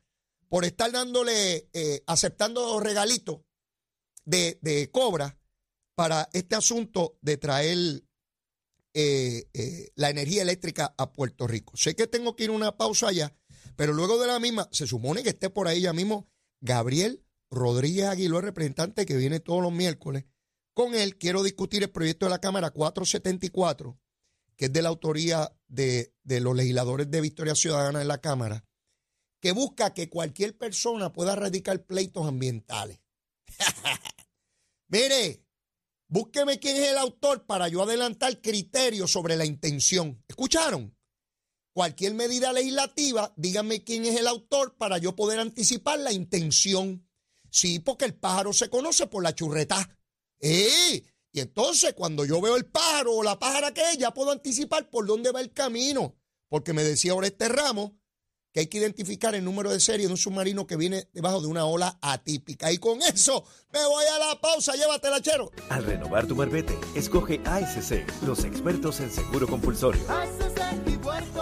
por 0.49 0.65
estar 0.65 0.91
dándole, 0.93 1.69
eh, 1.73 2.03
aceptando 2.07 2.81
regalitos 2.81 3.41
de, 4.25 4.59
de, 4.63 4.91
cobra 4.91 5.39
para 5.95 6.29
este 6.33 6.57
asunto 6.57 7.19
de 7.21 7.37
traer 7.37 8.05
eh, 8.95 9.49
eh, 9.53 9.91
la 9.95 10.11
energía 10.11 10.43
eléctrica 10.43 10.95
a 10.97 11.13
Puerto 11.13 11.47
Rico. 11.47 11.77
Sé 11.77 11.95
que 11.95 12.07
tengo 12.07 12.35
que 12.35 12.45
ir 12.45 12.51
una 12.51 12.77
pausa 12.77 13.09
allá, 13.09 13.37
pero 13.77 13.93
luego 13.93 14.19
de 14.19 14.27
la 14.27 14.41
misma, 14.41 14.69
se 14.73 14.87
supone 14.87 15.23
que 15.23 15.31
esté 15.31 15.51
por 15.51 15.69
ahí 15.69 15.83
ya 15.83 15.93
mismo 15.93 16.29
Gabriel 16.61 17.26
Rodríguez 17.51 18.07
Aguiló, 18.07 18.41
representante 18.41 19.07
que 19.07 19.17
viene 19.17 19.41
todos 19.41 19.63
los 19.63 19.73
miércoles. 19.73 20.25
Con 20.75 20.95
él 20.95 21.17
quiero 21.17 21.43
discutir 21.43 21.83
el 21.83 21.91
proyecto 21.91 22.27
de 22.27 22.31
la 22.31 22.41
Cámara 22.41 22.71
474, 22.71 23.99
que 24.57 24.67
es 24.67 24.73
de 24.73 24.83
la 24.83 24.89
autoría 24.89 25.57
de, 25.69 26.15
de 26.23 26.41
los 26.41 26.55
legisladores 26.55 27.11
de 27.11 27.21
Victoria 27.21 27.55
Ciudadana 27.55 28.03
en 28.03 28.09
la 28.09 28.21
Cámara, 28.21 28.65
que 29.41 29.53
busca 29.53 29.95
que 29.95 30.11
cualquier 30.11 30.57
persona 30.57 31.13
pueda 31.13 31.37
radicar 31.37 31.85
pleitos 31.87 32.27
ambientales. 32.27 33.01
Mire, 34.89 35.47
Búsqueme 36.09 36.61
quién 36.61 36.77
es 36.77 36.89
el 36.89 36.99
autor 36.99 37.47
para 37.47 37.69
yo 37.69 37.83
adelantar 37.83 38.41
criterios 38.41 39.11
sobre 39.11 39.37
la 39.37 39.45
intención. 39.45 40.23
¿Escucharon? 40.29 40.97
Cualquier 41.73 42.15
medida 42.15 42.53
legislativa, 42.53 43.35
díganme 43.37 43.83
quién 43.83 44.05
es 44.05 44.17
el 44.17 44.29
autor 44.29 44.77
para 44.77 44.99
yo 44.99 45.17
poder 45.17 45.41
anticipar 45.41 45.99
la 45.99 46.13
intención. 46.13 47.06
Sí, 47.51 47.79
porque 47.79 48.05
el 48.05 48.15
pájaro 48.15 48.53
se 48.53 48.69
conoce 48.69 49.07
por 49.07 49.23
la 49.23 49.35
churreta. 49.35 49.89
¡Eh! 50.41 51.03
Y 51.33 51.41
entonces, 51.41 51.93
cuando 51.95 52.25
yo 52.25 52.41
veo 52.41 52.57
el 52.57 52.67
pájaro 52.67 53.13
o 53.15 53.23
la 53.23 53.39
pájara 53.39 53.73
que 53.75 53.83
es, 53.91 53.99
ya 53.99 54.15
puedo 54.15 54.31
anticipar 54.31 54.89
por 54.89 55.07
dónde 55.07 55.33
va 55.33 55.41
el 55.41 55.53
camino. 55.53 56.17
Porque 56.49 56.73
me 56.73 56.83
decía 56.83 57.13
ahora 57.13 57.27
este 57.27 57.49
ramo 57.49 57.99
que 58.57 58.61
hay 58.61 58.67
que 58.69 58.79
identificar 58.79 59.35
el 59.35 59.45
número 59.45 59.71
de 59.71 59.79
serie 59.81 60.07
de 60.07 60.13
un 60.13 60.17
submarino 60.17 60.67
que 60.67 60.77
viene 60.77 61.11
debajo 61.13 61.43
de 61.43 61.47
una 61.47 61.67
ola 61.67 61.99
atípica. 62.01 62.73
Y 62.73 62.79
con 62.79 63.03
eso 63.03 63.45
me 63.71 63.85
voy 63.85 64.07
a 64.07 64.19
la 64.19 64.41
pausa, 64.41 64.75
llévatela, 64.75 65.21
chero. 65.21 65.51
Al 65.69 65.85
renovar 65.85 66.27
tu 66.27 66.35
marbete, 66.35 66.75
escoge 66.95 67.39
ASC, 67.45 68.07
los 68.23 68.45
expertos 68.45 69.01
en 69.01 69.11
seguro 69.11 69.47
compulsorio. 69.47 70.03
Buenos 70.07 70.55
días, 70.55 71.37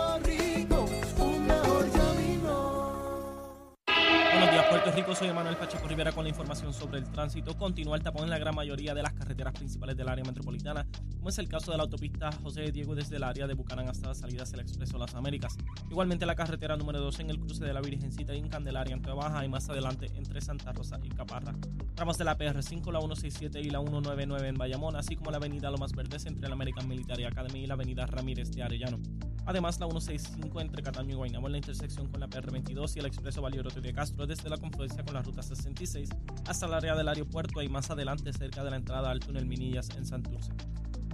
Puerto 4.75 4.91
Rico. 4.91 5.15
Soy 5.15 5.33
Manuel 5.33 5.57
Pacheco 5.57 5.87
Rivera 5.87 6.11
con 6.11 6.25
la 6.25 6.31
información 6.31 6.75
sobre 6.75 6.99
el 6.99 7.05
tránsito. 7.05 7.57
Continúa 7.57 7.97
el 7.97 8.03
tapón 8.03 8.25
en 8.25 8.31
la 8.31 8.39
gran 8.39 8.57
mayoría 8.57 8.93
de 8.93 9.05
las 9.05 9.13
carreteras 9.13 9.55
principales 9.55 9.97
del 9.97 10.09
área 10.09 10.25
metropolitana, 10.25 10.85
como 11.17 11.29
es 11.29 11.39
el 11.39 11.49
caso 11.49 11.71
de 11.71 11.77
la 11.77 11.85
autopista 11.85 12.33
José 12.43 12.73
Diego 12.73 12.97
desde 12.97 13.15
el 13.15 13.23
área 13.23 13.47
de 13.47 13.55
Bucanán 13.55 13.89
hasta 13.89 14.09
la 14.09 14.15
salida 14.17 14.43
hacia 14.43 14.57
el 14.57 14.63
Expreso 14.63 14.99
Las 14.99 15.15
Américas. 15.15 15.57
Igualmente 15.89 16.27
la 16.27 16.35
carretera 16.35 16.77
número 16.77 16.99
2 16.99 17.21
en 17.21 17.31
el 17.31 17.39
cruce 17.39 17.65
de 17.65 17.73
la 17.73 17.81
Virgencita 17.83 18.35
y 18.35 18.39
en 18.39 18.49
Candelaria 18.49 18.97
en 18.97 19.03
Baja 19.03 19.45
y 19.45 19.49
más 19.49 19.71
adelante 19.71 20.11
entre 20.17 20.41
Santa 20.41 20.73
Rosa 20.73 20.99
y 21.05 21.09
Caparra. 21.09 21.55
Ramas 21.95 22.19
de 22.19 22.25
la 22.25 22.37
PR5, 22.37 22.91
la 22.91 22.99
167 22.99 23.61
y 23.61 23.71
la 23.71 23.79
199 23.79 24.49
en 24.49 24.57
Bayamón, 24.57 24.97
así 24.97 25.15
como 25.15 25.31
la 25.31 25.37
avenida 25.37 25.71
Lomas 25.71 25.93
Verdes 25.93 26.27
entre 26.27 26.49
la 26.49 26.55
American 26.55 26.89
Military 26.89 27.23
Academy 27.23 27.61
y 27.61 27.67
la 27.69 27.75
avenida 27.75 28.07
Ramírez 28.07 28.51
de 28.51 28.65
Arellano. 28.65 28.99
Además, 29.47 29.79
la 29.79 29.87
165 29.87 30.61
entre 30.61 30.83
Cataño 30.83 31.11
y 31.11 31.15
Guaynabo 31.15 31.47
en 31.47 31.53
la 31.53 31.59
intersección 31.59 32.09
con 32.09 32.21
la 32.21 32.29
PR22 32.29 32.97
y 32.97 33.01
el 33.01 33.07
expreso 33.07 33.43
Valiorote 33.43 33.81
de 33.81 33.93
Castro 33.93 34.27
desde 34.27 34.49
la 34.49 34.57
confluencia 34.57 35.05
con 35.05 35.15
la 35.15 35.23
ruta 35.23 35.43
66 35.43 36.09
hasta 36.47 36.67
el 36.67 36.75
área 36.75 36.95
del 36.95 37.09
aeropuerto 37.09 37.63
y 37.63 37.69
más 37.69 37.91
adelante 37.91 38.33
cerca 38.33 38.65
de 38.65 38.71
la 38.71 38.77
entrada 38.77 39.11
al 39.11 39.21
túnel 39.21 39.47
Minillas 39.47 39.91
en 39.97 40.07
Santurce. 40.07 40.53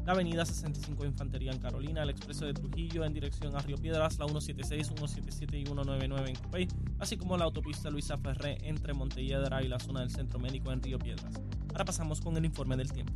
La 0.07 0.13
avenida 0.13 0.45
65 0.45 1.05
Infantería 1.05 1.53
en 1.53 1.59
Carolina, 1.59 2.03
el 2.03 2.11
expreso 2.11 2.47
de 2.47 2.55
Trujillo 2.55 3.05
en 3.05 3.13
dirección 3.13 3.55
a 3.55 3.61
Río 3.61 3.77
Piedras, 3.77 4.19
la 4.19 4.25
176, 4.25 4.87
177 4.87 5.59
y 5.59 5.65
199 5.65 6.31
en 6.31 6.37
Copey, 6.37 6.69
así 6.99 7.17
como 7.17 7.37
la 7.37 7.45
autopista 7.45 7.91
Luisa 7.91 8.17
Ferré 8.17 8.59
entre 8.63 8.95
Montelledra 8.95 9.63
y 9.63 9.69
la 9.69 9.79
zona 9.79 10.01
del 10.01 10.11
Centro 10.11 10.39
Médico 10.39 10.73
en 10.73 10.83
Río 10.83 10.99
Piedras. 10.99 11.35
Ahora 11.69 11.85
pasamos 11.85 12.21
con 12.21 12.37
el 12.37 12.45
informe 12.45 12.77
del 12.77 12.91
tiempo. 12.91 13.13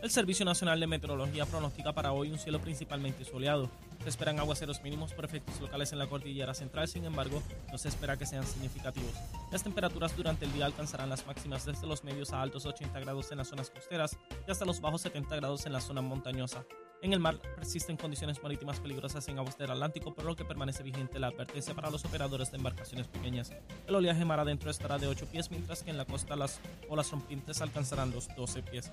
El 0.00 0.10
Servicio 0.10 0.44
Nacional 0.44 0.78
de 0.78 0.86
Meteorología 0.86 1.44
pronostica 1.44 1.92
para 1.92 2.12
hoy 2.12 2.30
un 2.30 2.38
cielo 2.38 2.60
principalmente 2.60 3.24
soleado. 3.24 3.68
Se 4.04 4.08
esperan 4.08 4.38
aguaceros 4.38 4.80
mínimos 4.80 5.12
por 5.12 5.24
efectos 5.24 5.60
locales 5.60 5.92
en 5.92 5.98
la 5.98 6.06
cordillera 6.06 6.54
central, 6.54 6.86
sin 6.86 7.04
embargo, 7.04 7.42
no 7.72 7.78
se 7.78 7.88
espera 7.88 8.16
que 8.16 8.24
sean 8.24 8.46
significativos. 8.46 9.12
Las 9.50 9.64
temperaturas 9.64 10.16
durante 10.16 10.44
el 10.44 10.52
día 10.52 10.66
alcanzarán 10.66 11.10
las 11.10 11.26
máximas 11.26 11.66
desde 11.66 11.88
los 11.88 12.04
medios 12.04 12.32
a 12.32 12.40
altos 12.40 12.64
80 12.64 13.00
grados 13.00 13.32
en 13.32 13.38
las 13.38 13.48
zonas 13.48 13.70
costeras 13.70 14.16
y 14.46 14.50
hasta 14.50 14.64
los 14.64 14.80
bajos 14.80 15.02
70 15.02 15.34
grados 15.34 15.66
en 15.66 15.72
la 15.72 15.80
zona 15.80 16.00
montañosa. 16.00 16.64
En 17.02 17.12
el 17.12 17.18
mar 17.18 17.40
persisten 17.56 17.96
condiciones 17.96 18.40
marítimas 18.40 18.78
peligrosas 18.78 19.26
en 19.28 19.38
aguas 19.38 19.58
del 19.58 19.72
Atlántico, 19.72 20.14
por 20.14 20.24
lo 20.24 20.36
que 20.36 20.44
permanece 20.44 20.84
vigente 20.84 21.18
la 21.18 21.28
advertencia 21.28 21.74
para 21.74 21.90
los 21.90 22.04
operadores 22.04 22.52
de 22.52 22.58
embarcaciones 22.58 23.08
pequeñas. 23.08 23.52
El 23.86 23.96
oleaje 23.96 24.24
mar 24.24 24.38
adentro 24.38 24.70
estará 24.70 24.98
de 24.98 25.08
8 25.08 25.26
pies, 25.26 25.50
mientras 25.50 25.82
que 25.82 25.90
en 25.90 25.96
la 25.96 26.04
costa 26.04 26.36
las 26.36 26.60
olas 26.88 27.10
rompientes 27.10 27.60
alcanzarán 27.60 28.12
los 28.12 28.28
12 28.36 28.62
pies. 28.62 28.92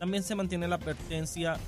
También 0.00 0.22
se 0.22 0.34
mantiene 0.34 0.66
la 0.66 0.76
advertencia 0.76 1.58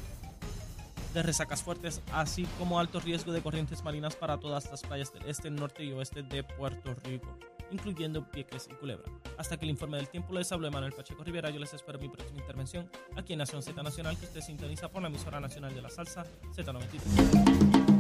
de 1.13 1.23
resacas 1.23 1.63
fuertes, 1.63 2.01
así 2.13 2.47
como 2.59 2.79
alto 2.79 2.99
riesgo 2.99 3.31
de 3.31 3.43
corrientes 3.43 3.85
marinas 3.85 4.17
para 4.17 4.41
todas 4.41 4.71
las 4.71 4.81
playas 4.81 5.13
del 5.13 5.27
este, 5.27 5.51
norte 5.51 5.85
y 5.85 5.93
oeste 5.93 6.23
de 6.23 6.43
Puerto 6.43 6.95
Rico, 7.05 7.39
incluyendo 7.71 8.27
Pieques 8.31 8.71
y 8.71 8.75
Culebra. 8.75 9.05
Hasta 9.37 9.59
que 9.59 9.67
el 9.67 9.71
informe 9.71 9.99
del 9.99 10.09
tiempo 10.09 10.33
les 10.33 10.51
habló 10.51 10.71
Manuel 10.71 10.95
Pacheco 10.95 11.23
Rivera, 11.23 11.51
yo 11.51 11.61
les 11.61 11.75
espero 11.75 11.99
mi 11.99 12.09
próxima 12.09 12.41
intervención 12.41 12.91
aquí 13.17 13.35
en 13.35 13.41
Nación 13.41 13.63
Z 13.63 13.83
Nacional, 13.83 14.17
que 14.17 14.25
usted 14.25 14.41
sintoniza 14.41 14.89
por 14.89 15.03
la 15.03 15.09
emisora 15.09 15.39
nacional 15.39 15.75
de 15.75 15.83
la 15.83 15.91
salsa 15.91 16.25
Z93. 16.57 17.92